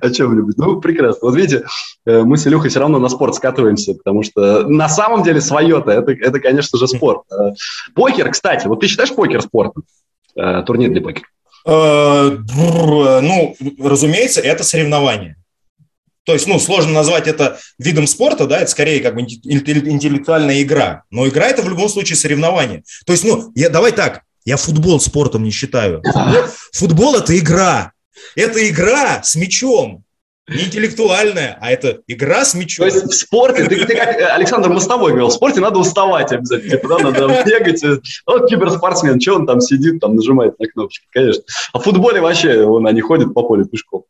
[0.00, 0.56] о чем-нибудь.
[0.58, 1.28] Ну, прекрасно.
[1.28, 1.64] Вот видите,
[2.04, 5.40] э, мы с Илюхой все равно на спорт скатываемся удовольствие, потому что на самом деле
[5.40, 7.22] свое-то, это, это, конечно же, спорт.
[7.30, 7.52] Э,
[7.94, 9.84] покер, кстати, вот ты считаешь покер спортом?
[10.36, 11.26] Э, турнир для покера?
[11.66, 12.38] Э,
[13.22, 15.36] ну, разумеется, это соревнование.
[16.24, 21.02] То есть, ну, сложно назвать это видом спорта, да, это скорее как бы интеллектуальная игра.
[21.10, 22.84] Но игра– это в любом случае соревнование.
[23.06, 26.00] То есть, ну, я, давай так, я футбол спортом не считаю.
[26.04, 27.92] Футбол, футбол– это игра.
[28.36, 30.04] Это игра с мячом
[30.48, 32.88] не интеллектуальная, а это игра с мячом.
[32.88, 36.70] То есть в спорте, ты, ты как Александр Мостовой говорил, в спорте надо уставать обязательно,
[36.70, 37.82] типа, да, надо бегать.
[38.26, 41.44] Вот киберспортсмен, что он там сидит, там нажимает на кнопочки, конечно.
[41.72, 44.04] А в футболе вообще, он, они ходят по полю пешком.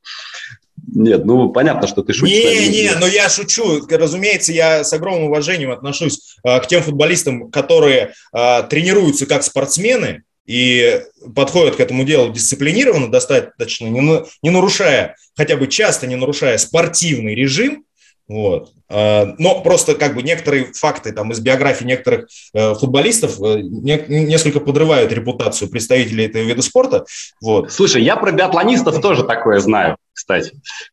[0.95, 2.35] Нет, ну понятно, что ты шутишь.
[2.35, 3.87] Не, не, но я шучу.
[3.89, 10.25] Разумеется, я с огромным уважением отношусь э, к тем футболистам, которые э, тренируются как спортсмены,
[10.47, 11.03] и
[11.35, 17.35] подходят к этому делу дисциплинированно, достаточно, не, не нарушая, хотя бы часто не нарушая спортивный
[17.35, 17.85] режим,
[18.29, 18.71] вот.
[18.89, 24.61] А, но просто как бы некоторые факты там из биографии некоторых э, футболистов э, несколько
[24.61, 27.05] подрывают репутацию представителей этого вида спорта.
[27.41, 27.73] Вот.
[27.73, 30.53] Слушай, я про биатлонистов тоже такое знаю, кстати.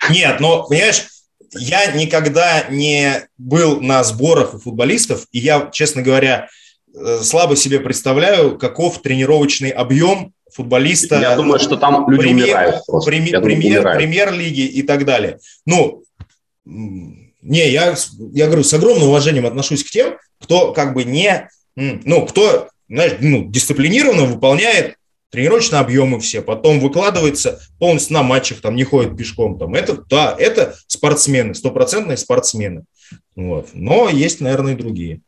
[0.09, 1.05] Нет, но, понимаешь,
[1.53, 6.47] я никогда не был на сборах у футболистов, и я, честно говоря,
[7.21, 11.19] слабо себе представляю, каков тренировочный объем футболиста.
[11.19, 12.85] Я думаю, что там люди премьер, умирают.
[12.85, 13.09] Просто.
[13.09, 15.39] Премьер, премьер, премьер-лиги и так далее.
[15.65, 16.03] Ну,
[16.65, 17.95] не, я,
[18.33, 23.13] я говорю, с огромным уважением отношусь к тем, кто как бы не, ну, кто, знаешь,
[23.19, 24.95] ну, дисциплинированно выполняет
[25.31, 30.35] тренировочные объемы все, потом выкладывается полностью на матчах, там не ходит пешком, там это, да,
[30.37, 32.83] это спортсмены, стопроцентные спортсмены,
[33.35, 33.69] вот.
[33.73, 35.21] Но есть, наверное, и другие.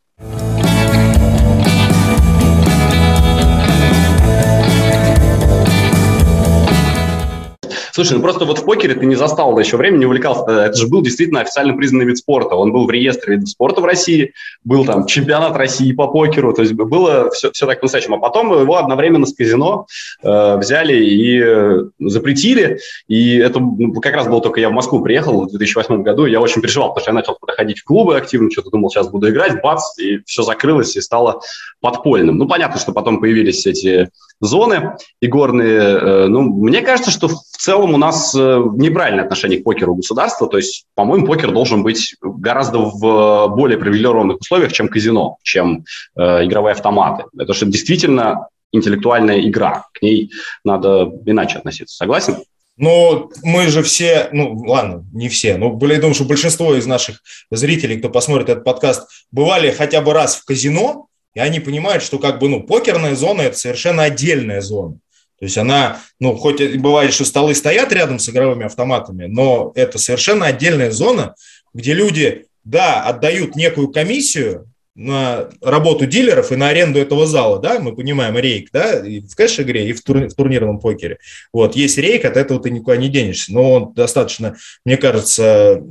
[8.02, 10.50] Слушай, ну просто вот в покере ты не застал еще время, не увлекался.
[10.50, 12.56] Это же был действительно официально признанный вид спорта.
[12.56, 14.34] Он был в реестре видов спорта в России,
[14.64, 18.16] был там чемпионат России по покеру, то есть было все, все так по-настоящему.
[18.16, 19.86] А потом его одновременно с казино
[20.24, 22.80] э, взяли и э, запретили.
[23.08, 26.42] И это ну, как раз был только я в Москву приехал в 2008 году, я
[26.42, 29.30] очень переживал, потому что я начал туда ходить в клубы активно, что-то думал, сейчас буду
[29.30, 31.42] играть, бац, и все закрылось и стало
[31.82, 32.40] подпольным.
[32.40, 34.10] Ну, понятно, что потом появились эти
[34.42, 35.80] зоны игорные.
[35.80, 40.48] Э, ну, мне кажется, что в целом у нас э, неправильное отношение к покеру государства.
[40.48, 45.86] То есть, по-моему, покер должен быть гораздо в более привилегированных условиях, чем казино, чем
[46.18, 47.24] э, игровые автоматы.
[47.38, 49.86] Это что действительно интеллектуальная игра.
[49.94, 50.32] К ней
[50.64, 51.96] надо иначе относиться.
[51.96, 52.38] Согласен?
[52.78, 57.22] Но мы же все, ну ладно, не все, но я думаю, что большинство из наших
[57.52, 62.20] зрителей, кто посмотрит этот подкаст, бывали хотя бы раз в казино, и они понимают, что
[62.20, 64.96] как бы, ну, покерная зона– это совершенно отдельная зона.
[65.40, 69.72] То есть она, ну, хоть и бывает, что столы стоят рядом с игровыми автоматами, но
[69.76, 71.36] это совершенно отдельная зона,
[71.74, 77.80] где люди, да, отдают некую комиссию, на работу дилеров и на аренду этого зала, да,
[77.80, 81.18] мы понимаем рейк, да, и в кэш-игре, и в, тур, в турнирном покере.
[81.54, 85.82] Вот, есть рейк, от этого ты никуда не денешься, но он достаточно, мне кажется,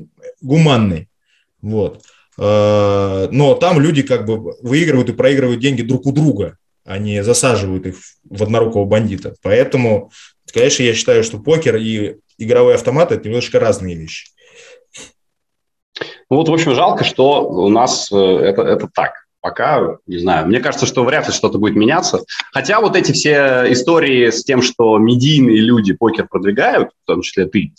[0.42, 1.08] гуманный,
[1.62, 2.02] вот.
[2.38, 7.86] Э, но там люди как бы выигрывают и проигрывают деньги друг у друга, они засаживают
[7.86, 7.96] их
[8.28, 9.34] в однорукого бандита.
[9.42, 10.10] Поэтому,
[10.52, 14.30] конечно, я считаю, что покер и игровые автоматы– это немножко разные вещи.
[16.30, 19.12] Ну вот, в общем, жалко, что у нас э, это, это так.
[19.42, 22.20] Пока, не знаю, мне кажется, что вряд ли что-то будет меняться.
[22.52, 27.46] Хотя вот эти все истории с тем, что медийные люди покер продвигают, в том числе
[27.46, 27.72] ты,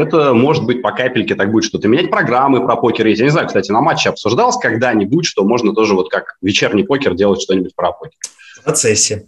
[0.00, 2.10] это может быть по капельке так будет что-то менять.
[2.10, 3.20] Программы про покер есть.
[3.20, 7.14] Я не знаю, кстати, на матче обсуждалось когда-нибудь, что можно тоже вот как вечерний покер
[7.14, 8.18] делать что-нибудь про покер.
[8.60, 9.26] В процессе.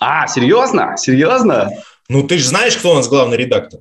[0.00, 0.96] А, серьезно?
[0.96, 1.70] Серьезно?
[2.08, 3.80] Ну, ты же знаешь, кто у нас главный редактор?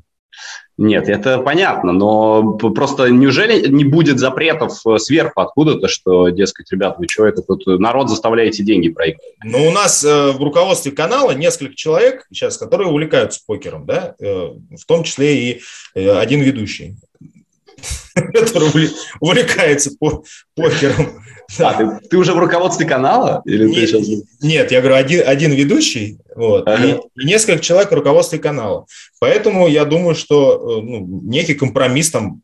[0.78, 6.95] Нет, это понятно, но просто неужели не будет запретов э, сверху откуда-то, что, дескать, ребят,
[6.97, 9.36] вы что, это тут народ заставляете деньги проигрывать?
[9.43, 14.26] Ну, у нас э, в руководстве канала несколько человек сейчас, которые увлекаются покером, да, э,
[14.26, 15.61] в том числе и
[15.93, 16.95] э, один ведущий.
[18.16, 19.92] который увлекается
[20.56, 21.22] покером.
[21.60, 23.42] А, ты, ты уже в руководстве канала?
[23.44, 24.24] Или нет, ты сейчас...
[24.42, 26.82] нет, я говорю, один, один ведущий вот, ага.
[26.86, 28.86] и, и несколько человек в руководстве канала.
[29.20, 32.42] Поэтому я думаю, что э, ну, некий компромисс там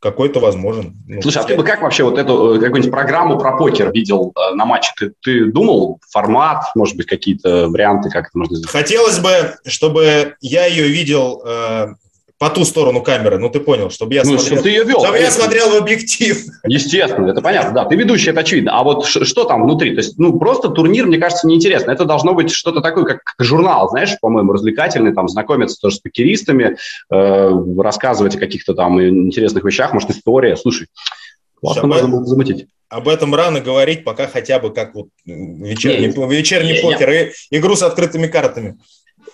[0.00, 0.94] какой-то возможен.
[1.06, 4.32] Ну, Слушай, а ты бы как вообще вот эту э, какую-нибудь программу про покер видел
[4.36, 4.92] э, на матче?
[4.96, 8.70] Ты, ты думал формат, может быть, какие-то варианты, как это можно сделать?
[8.70, 11.94] Хотелось бы, чтобы я ее видел э,
[12.38, 15.00] по ту сторону камеры, ну ты понял, чтобы я, ну, смотрел, чтобы ты ее вел,
[15.02, 16.44] чтобы я смотрел в объектив.
[16.66, 18.78] Естественно, это понятно, да, ты ведущий, это очевидно.
[18.78, 19.94] А вот что там внутри?
[19.94, 21.92] То есть, ну, просто турнир, мне кажется, неинтересно.
[21.92, 25.98] Это должно быть что-то такое, как, как журнал, знаешь, по-моему, развлекательный, там, знакомиться тоже с
[26.00, 26.76] покеристами,
[27.10, 30.56] э, рассказывать о каких-то там интересных вещах, может, история.
[30.56, 30.88] Слушай,
[31.58, 32.66] классно можно было замутить.
[32.88, 37.82] Об этом рано говорить, пока хотя бы как вот вечерний, вечерний покер и игру с
[37.82, 38.78] открытыми картами.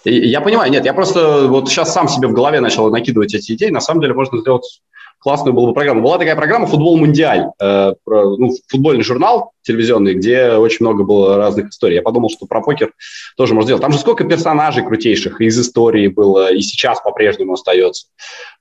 [0.05, 3.70] Я понимаю, нет, я просто вот сейчас сам себе в голове начал накидывать эти идеи.
[3.70, 4.82] На самом деле можно сделать
[5.23, 6.03] классную была бы программа.
[6.03, 11.37] Была такая программа «Футбол Мундиаль», э, про, ну, футбольный журнал телевизионный, где очень много было
[11.37, 11.97] разных историй.
[11.97, 12.93] Я подумал, что про покер
[13.37, 13.83] тоже можно сделать.
[13.83, 18.09] Там же сколько персонажей крутейших из истории было, и сейчас по-прежнему остается.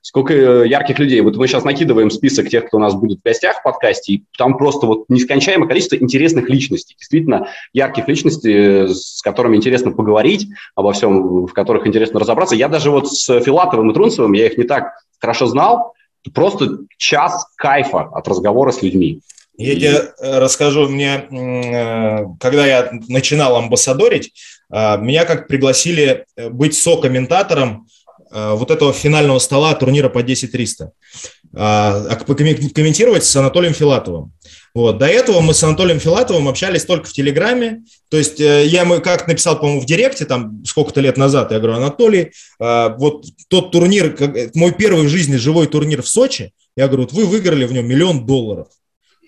[0.00, 1.20] Сколько э, ярких людей.
[1.20, 4.24] Вот мы сейчас накидываем список тех, кто у нас будет в гостях в подкасте, и
[4.38, 6.94] там просто вот нескончаемое количество интересных личностей.
[6.96, 10.46] Действительно, ярких личностей, с которыми интересно поговорить
[10.76, 12.54] обо всем, в которых интересно разобраться.
[12.54, 15.94] Я даже вот с Филатовым и Трунцевым, я их не так хорошо знал,
[16.30, 19.20] просто час кайфа от разговора с людьми.
[19.58, 24.32] Я тебе э, расскажу, мне, э, когда я начинал амбассадорить,
[24.72, 27.86] э, меня как пригласили быть со-комментатором
[28.34, 30.88] вот этого финального стола турнира по 10-300.
[31.54, 34.32] А комментировать с Анатолием Филатовым.
[34.74, 34.98] Вот.
[34.98, 37.84] До этого мы с Анатолием Филатовым общались только в Телеграме.
[38.08, 41.58] То есть э, я ему как написал, по-моему, в Директе, там сколько-то лет назад, я
[41.58, 44.16] говорю, Анатолий, э, вот тот турнир,
[44.54, 47.86] мой первый в жизни живой турнир в Сочи, я говорю, вот вы выиграли в нем
[47.86, 48.68] миллион долларов.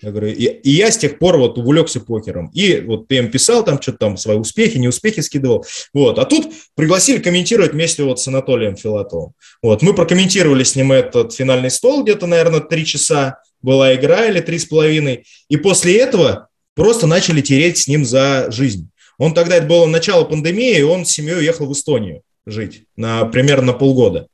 [0.01, 2.51] Я говорю, и, и я с тех пор вот увлекся покером.
[2.53, 5.65] И вот ты им писал там что-то там, свои успехи, неуспехи скидывал.
[5.93, 6.19] Вот.
[6.19, 9.33] А тут пригласили комментировать вместе вот с Анатолием Филатовым.
[9.61, 9.81] Вот.
[9.81, 14.59] Мы прокомментировали с ним этот финальный стол где-то, наверное, три часа была игра или три
[14.59, 15.25] с половиной.
[15.49, 18.89] И после этого просто начали тереть с ним за жизнь.
[19.17, 23.25] Он тогда, это было начало пандемии, и он с семьей уехал в Эстонию жить на
[23.25, 24.27] примерно на полгода.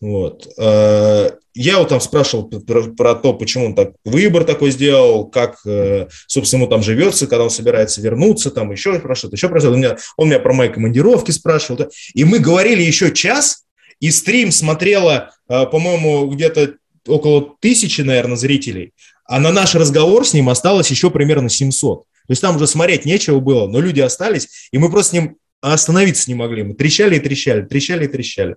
[0.00, 0.48] Вот.
[0.58, 5.60] Э, я его там спрашивал про, про то, почему он так выбор такой сделал, как,
[5.64, 9.60] э, собственно, ему там живется, когда он собирается вернуться, там еще про что-то, еще про
[9.60, 9.74] что-то.
[9.74, 11.88] Он меня, он меня про мои командировки спрашивал.
[12.14, 13.64] И мы говорили еще час,
[14.00, 16.74] и стрим смотрело, э, по-моему, где-то
[17.06, 18.92] около тысячи, наверное, зрителей,
[19.24, 22.00] а на наш разговор с ним осталось еще примерно 700.
[22.02, 25.36] То есть там уже смотреть нечего было, но люди остались, и мы просто с ним
[25.60, 26.62] остановиться не могли.
[26.62, 28.56] Мы трещали и трещали, трещали и трещали.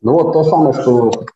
[0.00, 1.26] Ну вот то самое, что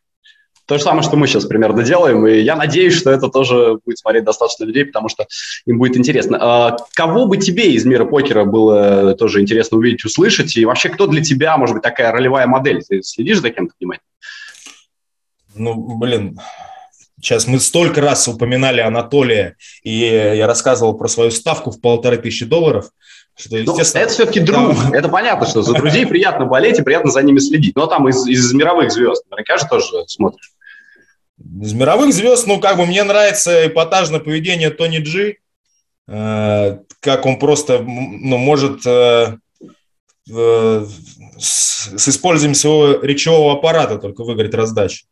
[0.66, 3.98] то же самое, что мы сейчас примерно делаем, и я надеюсь, что это тоже будет
[3.98, 5.26] смотреть достаточно людей, потому что
[5.66, 6.38] им будет интересно.
[6.40, 11.06] А кого бы тебе из мира покера было тоже интересно увидеть, услышать, и вообще кто
[11.06, 12.82] для тебя, может быть, такая ролевая модель?
[12.88, 14.06] Ты следишь за кем-то внимательно?
[15.54, 16.38] Ну, блин,
[17.22, 22.44] Сейчас мы столько раз упоминали Анатолия, и я рассказывал про свою ставку в полторы тысячи
[22.44, 22.90] долларов.
[23.36, 24.74] Что, ну, это все-таки друг.
[24.90, 24.98] Да.
[24.98, 27.76] Это понятно, что за друзей приятно болеть и приятно за ними следить.
[27.76, 30.50] Но там из, из мировых звезд, наверняка же тоже смотришь.
[31.38, 35.38] Из мировых звезд, ну, как бы мне нравится эпатажное поведение Тони Джи.
[36.08, 39.36] Э, как он просто ну, может э,
[40.28, 40.86] э,
[41.38, 45.04] с, с использованием своего речевого аппарата только выиграть раздачу.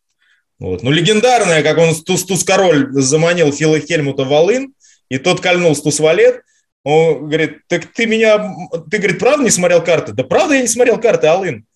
[0.60, 0.82] Вот.
[0.82, 4.74] Ну, легендарная, как он Туз, Туз Король заманил Фила Хельмута Волын,
[5.08, 6.42] и тот кольнул Туз Валет.
[6.84, 8.54] Он говорит, так ты меня,
[8.90, 10.12] ты, говорит, правда не смотрел карты?
[10.12, 11.66] Да правда я не смотрел карты, Алын.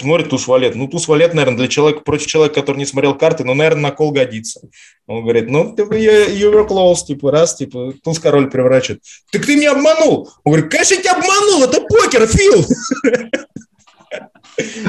[0.00, 0.74] Смотрит туз валет.
[0.74, 3.90] Ну, туз валет, наверное, для человека, против человека, который не смотрел карты, ну, наверное, на
[3.90, 4.62] кол годится.
[5.06, 9.02] Он говорит, ну, типа, you were close, типа, раз, типа, туз король превращает.
[9.30, 10.30] Так ты меня обманул.
[10.44, 12.64] Он говорит, конечно, я тебя обманул, это покер, Фил.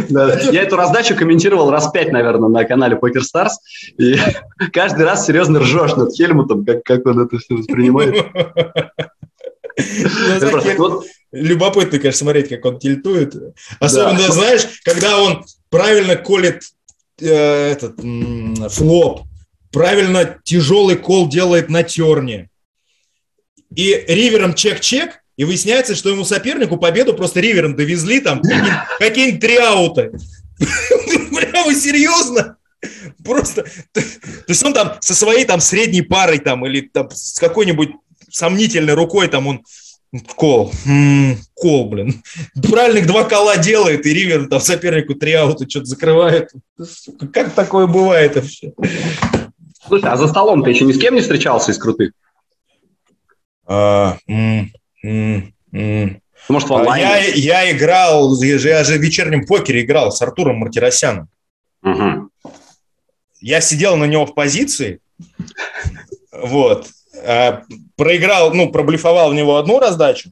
[0.10, 0.40] Да.
[0.52, 3.52] Я эту раздачу комментировал раз пять, наверное, на канале Poker Stars.
[3.98, 4.18] И
[4.74, 8.16] каждый раз серьезно ржешь над Хельмутом, как, как он это все воспринимает.
[11.32, 13.36] Любопытно, конечно, смотреть, как он тильтует.
[13.80, 16.64] Особенно, знаешь, когда он правильно колет
[17.20, 17.96] э, этот
[18.74, 19.22] флоп,
[19.72, 22.50] правильно тяжелый кол делает на терне.
[23.74, 28.44] И ривером чек-чек, и выясняется, что ему сопернику победу просто ривером довезли там
[29.00, 30.12] какие-нибудь три аута.
[30.60, 32.58] Прямо серьезно?
[33.26, 34.02] Просто, то
[34.48, 37.90] есть он там со своей там средней парой там или там с какой-нибудь
[38.30, 39.64] сомнительной рукой там он
[40.36, 40.72] Кол.
[40.86, 42.22] М-м, кол, блин.
[42.70, 46.52] Правильных два кола делает, и Ривер там сопернику три аута что-то закрывает.
[47.34, 48.74] Как такое бывает вообще?
[49.88, 52.12] Слушай, а за столом ты еще ни с кем не встречался из крутых?
[53.66, 54.72] А, м-
[55.04, 57.06] Может, в онлайне?
[57.36, 61.30] Я, я играл, я же в вечернем покере играл с Артуром Мартиросяном.
[61.84, 62.30] Угу.
[63.40, 65.00] Я сидел на него в позиции,
[66.32, 66.88] вот,
[67.24, 67.62] Э,
[67.96, 70.32] проиграл, ну, проблефовал в него одну раздачу,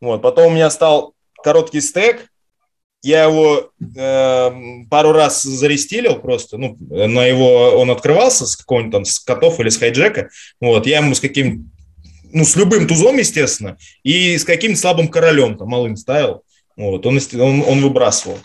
[0.00, 2.28] вот, потом у меня стал короткий стек,
[3.02, 4.50] я его э,
[4.88, 9.68] пару раз зарестилил просто, ну, на его, он открывался с какого-нибудь там, с котов или
[9.68, 11.71] с хайджека, вот, я ему с каким,
[12.32, 16.42] ну, с любым тузом, естественно, и с каким-то слабым королем, там, малым ставил,
[16.76, 18.38] вот, он, он, он выбрасывал.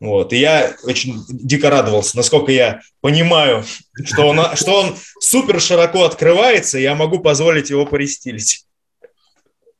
[0.00, 0.32] Вот.
[0.32, 3.64] И я очень дико радовался, насколько я понимаю,
[4.04, 8.64] что он, что он супер широко открывается, и я могу позволить его порестилить.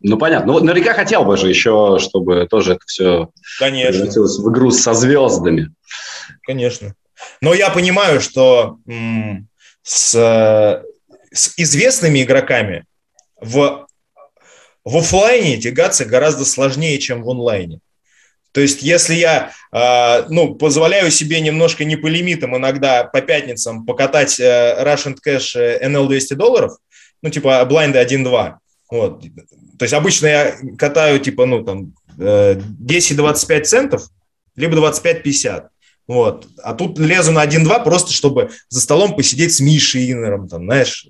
[0.02, 0.52] Ну, понятно.
[0.52, 3.92] Ну, наверняка хотел бы же еще, чтобы тоже это все Конечно.
[3.92, 5.72] превратилось в игру со звездами.
[6.42, 6.94] Конечно.
[7.40, 9.48] Но я понимаю, что м-
[9.82, 10.82] с,
[11.32, 12.84] с известными игроками
[13.40, 13.86] в,
[14.84, 17.80] в офлайне тягаться гораздо сложнее, чем в онлайне.
[18.52, 23.86] То есть, если я, э, ну, позволяю себе немножко не по лимитам иногда по пятницам
[23.86, 26.76] покатать э, Russian Cash NL 200 долларов,
[27.22, 28.54] ну, типа блайнды 1-2,
[28.90, 29.22] вот.
[29.78, 34.02] То есть, обычно я катаю, типа, ну, там, э, 10-25 центов,
[34.56, 35.68] либо 25-50.
[36.08, 36.48] Вот.
[36.64, 41.06] А тут лезу на 1-2 просто, чтобы за столом посидеть с Мишей Иннером, там, знаешь,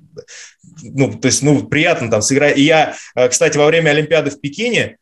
[0.82, 2.58] ну, то есть, ну, приятно там сыграть.
[2.58, 2.96] И я,
[3.28, 4.98] кстати, во время Олимпиады в Пекине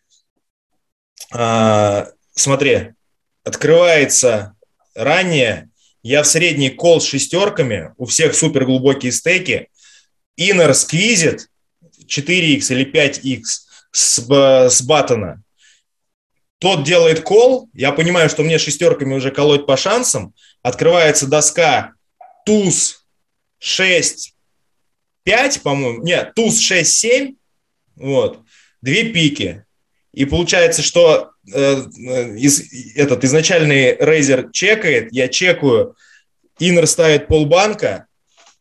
[2.39, 2.95] смотри,
[3.45, 4.55] открывается
[4.95, 5.71] ранее,
[6.03, 9.69] я в средний кол с шестерками, у всех супер глубокие стейки,
[10.37, 11.49] инер сквизит
[12.07, 13.43] 4x или 5x
[13.93, 14.19] с,
[14.71, 15.43] с баттона,
[16.59, 21.93] тот делает кол, я понимаю, что мне шестерками уже колоть по шансам, открывается доска
[22.45, 23.05] туз
[23.59, 24.35] 6,
[25.29, 27.35] 5, по-моему, нет, туз 6, 7,
[27.97, 28.41] вот,
[28.81, 29.65] две пики.
[30.13, 35.97] И получается, что Э, э, из, этот изначальный рейзер чекает, я чекаю,
[36.59, 38.07] инер ставит полбанка,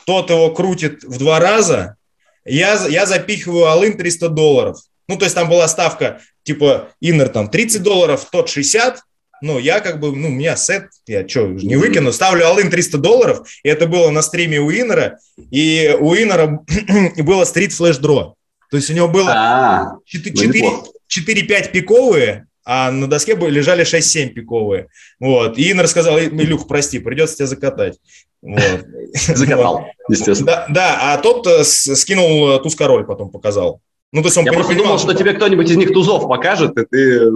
[0.06, 1.98] тот его крутит в два раза,
[2.46, 4.78] я, я запихиваю алын 300 долларов.
[5.10, 9.02] Ну, то есть там была ставка, типа, инер там 30 долларов, тот 60,
[9.42, 12.98] ну, я как бы, ну, у меня сет, я что, не выкину, ставлю алын 300
[12.98, 15.20] долларов, и это было на стриме у Иннера,
[15.52, 16.60] и у Иннера
[17.18, 18.36] было стрит флеш дро.
[18.70, 24.88] То есть у него было 4-5 а, пиковые, а на доске лежали 6-7 пиковые.
[25.22, 25.58] Вот.
[25.58, 27.98] И Инна рассказал, Илюх, прости, придется тебя закатать.
[28.42, 28.86] Вот.
[29.14, 30.46] Закатал, естественно.
[30.46, 33.82] Да, да, а тот э, скинул э, туз король, потом показал.
[34.12, 36.86] Ну, то есть он Я просто думал, что тебе кто-нибудь из них тузов покажет, и
[36.86, 37.32] ты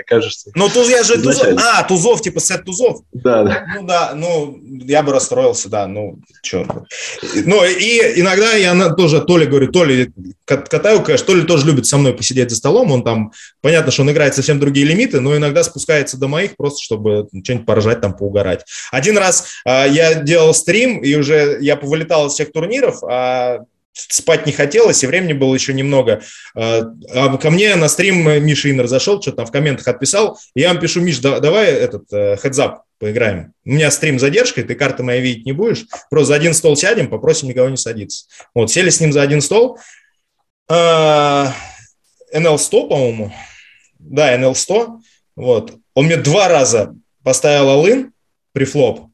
[0.00, 0.50] э, окажешься.
[0.54, 1.46] Ну, туз, я же тузов.
[1.56, 3.02] А, тузов, типа сет тузов.
[3.12, 3.66] Да, да.
[3.76, 6.86] Ну, да, ну, я бы расстроился, да, ну, что.
[7.44, 10.12] Ну, и иногда я тоже то ли говорю, то ли
[10.44, 14.02] катаю конечно, то ли тоже любит со мной посидеть за столом, он там, понятно, что
[14.02, 18.16] он играет совсем другие лимиты, но иногда спускается до моих просто, чтобы что-нибудь поражать, там,
[18.16, 18.64] поугарать.
[18.90, 23.60] Один раз а, я делал стрим, и уже я повылетал из всех турниров, а
[23.92, 26.22] спать не хотелось, и времени было еще немного.
[26.54, 26.82] А,
[27.12, 30.68] а ко мне на стрим Миша Иннер зашел, что-то там в комментах отписал, и я
[30.68, 32.08] вам пишу, Миш, давай этот
[32.40, 33.52] хедзап э, поиграем.
[33.64, 37.08] У меня стрим задержкой, ты карты мои видеть не будешь, просто за один стол сядем,
[37.08, 38.26] попросим никого не садиться.
[38.54, 39.78] Вот, сели с ним за один стол,
[40.70, 41.50] NL100,
[42.88, 43.32] по-моему,
[43.98, 44.98] да, NL100,
[45.36, 48.12] вот, он мне два раза поставил алын
[48.52, 49.09] при флоп,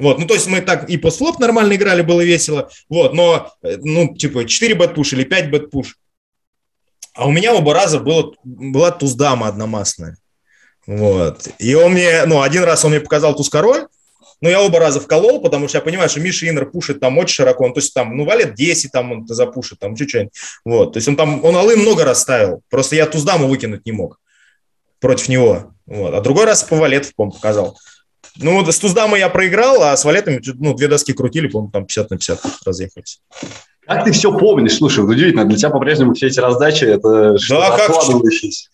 [0.00, 3.76] вот, ну, то есть мы так и постфлоп нормально играли, было весело, вот, но, э,
[3.78, 5.98] ну, типа, 4 бэтпуш или 5 бэтпуш.
[7.14, 10.16] А у меня оба раза было, была туз-дама одномастная.
[10.86, 11.48] Вот.
[11.58, 13.86] И он мне, ну, один раз он мне показал туз-король,
[14.40, 17.34] но я оба раза вколол, потому что я понимаю, что Миша Иннер пушит там очень
[17.34, 20.30] широко, он, то есть там, ну, валет 10 там он запушит, там, чуть-чуть.
[20.64, 23.92] Вот, то есть он там, он алы много раз ставил, просто я туз-даму выкинуть не
[23.92, 24.18] мог
[25.00, 25.74] против него.
[25.86, 26.14] Вот.
[26.14, 27.76] А другой раз по валет, по показал.
[28.36, 31.86] Ну, вот с Туздамой я проиграл, а с валетами, ну, две доски крутили, по-моему, там
[31.86, 33.20] 50 на 50 разъехались.
[33.86, 34.76] Как ты все помнишь?
[34.76, 37.90] Слушай, удивительно, для тебя по-прежнему все эти раздачи, это да, как,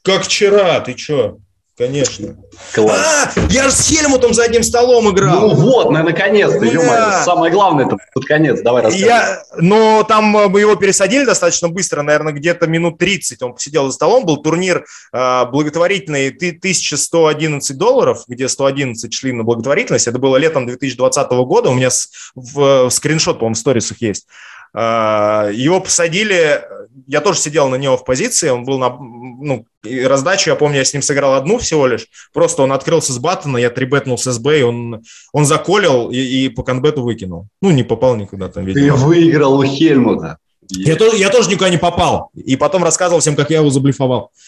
[0.02, 1.38] как вчера, ты что?
[1.76, 2.36] Конечно.
[2.72, 3.36] Класс.
[3.36, 5.48] А, я же с Хельмутом за одним столом играл.
[5.48, 7.22] Ну вот, ну, наконец-то, да.
[7.22, 9.04] Самое главное, это под конец, давай расскажи.
[9.04, 13.86] Я, но там э, мы его пересадили достаточно быстро, наверное, где-то минут 30 он посидел
[13.88, 20.38] за столом, был турнир э, благотворительный 1111 долларов, где 111 шли на благотворительность, это было
[20.38, 24.26] летом 2020 года, у меня с, в скриншот, по-моему, в сторисах есть.
[24.74, 26.62] Э, его посадили,
[27.06, 30.84] я тоже сидел на него в позиции, он был на, ну, раздачу, я помню, я
[30.84, 34.60] с ним сыграл одну всего лишь, просто он открылся с баттона, я трибетнул с СБ,
[34.60, 35.02] и он,
[35.32, 37.46] он заколил и, и по конбету выкинул.
[37.62, 38.96] Ну, не попал никуда там, видимо.
[38.96, 40.38] Ты выиграл у Хельмута.
[40.68, 42.30] Я, тоже, я тоже никуда не попал.
[42.34, 44.32] И потом рассказывал всем, как я его заблифовал.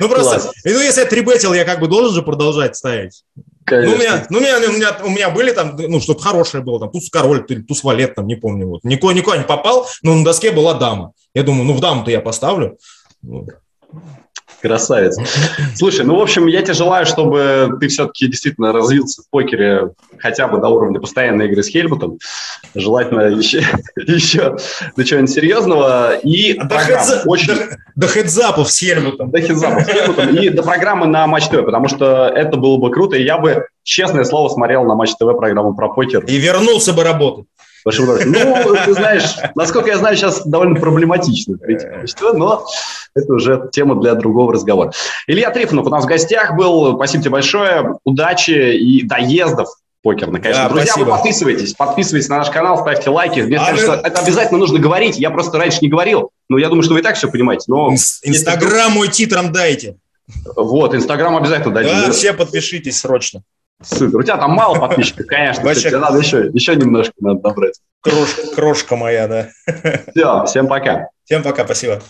[0.00, 3.24] Ну, просто, ну, если я трибетил, я как бы должен же продолжать ставить.
[3.70, 6.62] Ну, у меня, ну, у меня, у меня, у меня были там, ну, чтобы хорошее
[6.64, 8.84] было, там, туз король, туз валет, там, не помню, вот.
[8.84, 11.12] Никуда, никуда не попал, но на доске была дама.
[11.34, 12.78] Я думаю, ну, в даму-то я поставлю.
[14.62, 15.18] Красавец.
[15.74, 20.46] Слушай, ну, в общем, я тебе желаю, чтобы ты все-таки действительно развился в покере хотя
[20.46, 22.18] бы до уровня постоянной игры с Хельмутом.
[22.74, 23.64] Желательно еще,
[23.96, 24.56] еще
[24.96, 26.14] до чего-нибудь серьезного.
[26.18, 27.22] И до, хедза...
[27.26, 27.54] очень...
[27.54, 29.30] до, до хедзапов с Хельмутом.
[29.30, 30.36] До хедзапов с Хельмутом.
[30.36, 33.66] И до программы на Матч ТВ, потому что это было бы круто, и я бы,
[33.82, 36.24] честное слово, смотрел на Матч ТВ программу про покер.
[36.24, 37.46] И вернулся бы работать.
[37.84, 41.56] Большим Ну, ты знаешь, насколько я знаю, сейчас довольно проблематично
[42.34, 42.64] но
[43.14, 44.92] это уже тема для другого разговора.
[45.26, 46.94] Илья Трифонов у нас в гостях был.
[46.96, 47.94] Спасибо тебе большое.
[48.04, 49.68] Удачи и доездов
[50.02, 50.64] покерных, конечно.
[50.64, 51.04] Да, Друзья, спасибо.
[51.04, 53.40] вы подписывайтесь, подписывайтесь на наш канал, ставьте лайки.
[53.40, 53.96] Мне а кажется, вы...
[53.98, 55.18] это обязательно нужно говорить.
[55.18, 56.30] Я просто раньше не говорил.
[56.48, 57.64] Но я думаю, что вы и так все понимаете.
[57.68, 59.96] Но Инстаграм мой титром дайте.
[60.56, 61.90] Вот, Инстаграм обязательно дайте.
[61.90, 63.42] Да, все подпишитесь срочно.
[63.84, 64.18] Супер.
[64.18, 65.64] У тебя там мало подписчиков, конечно.
[65.64, 65.88] Вообще...
[65.88, 67.80] Тебе надо еще, еще немножко надо набрать.
[68.00, 69.48] Крошка, крошка моя, да.
[70.10, 71.08] Все, всем пока.
[71.24, 72.00] Всем пока, спасибо.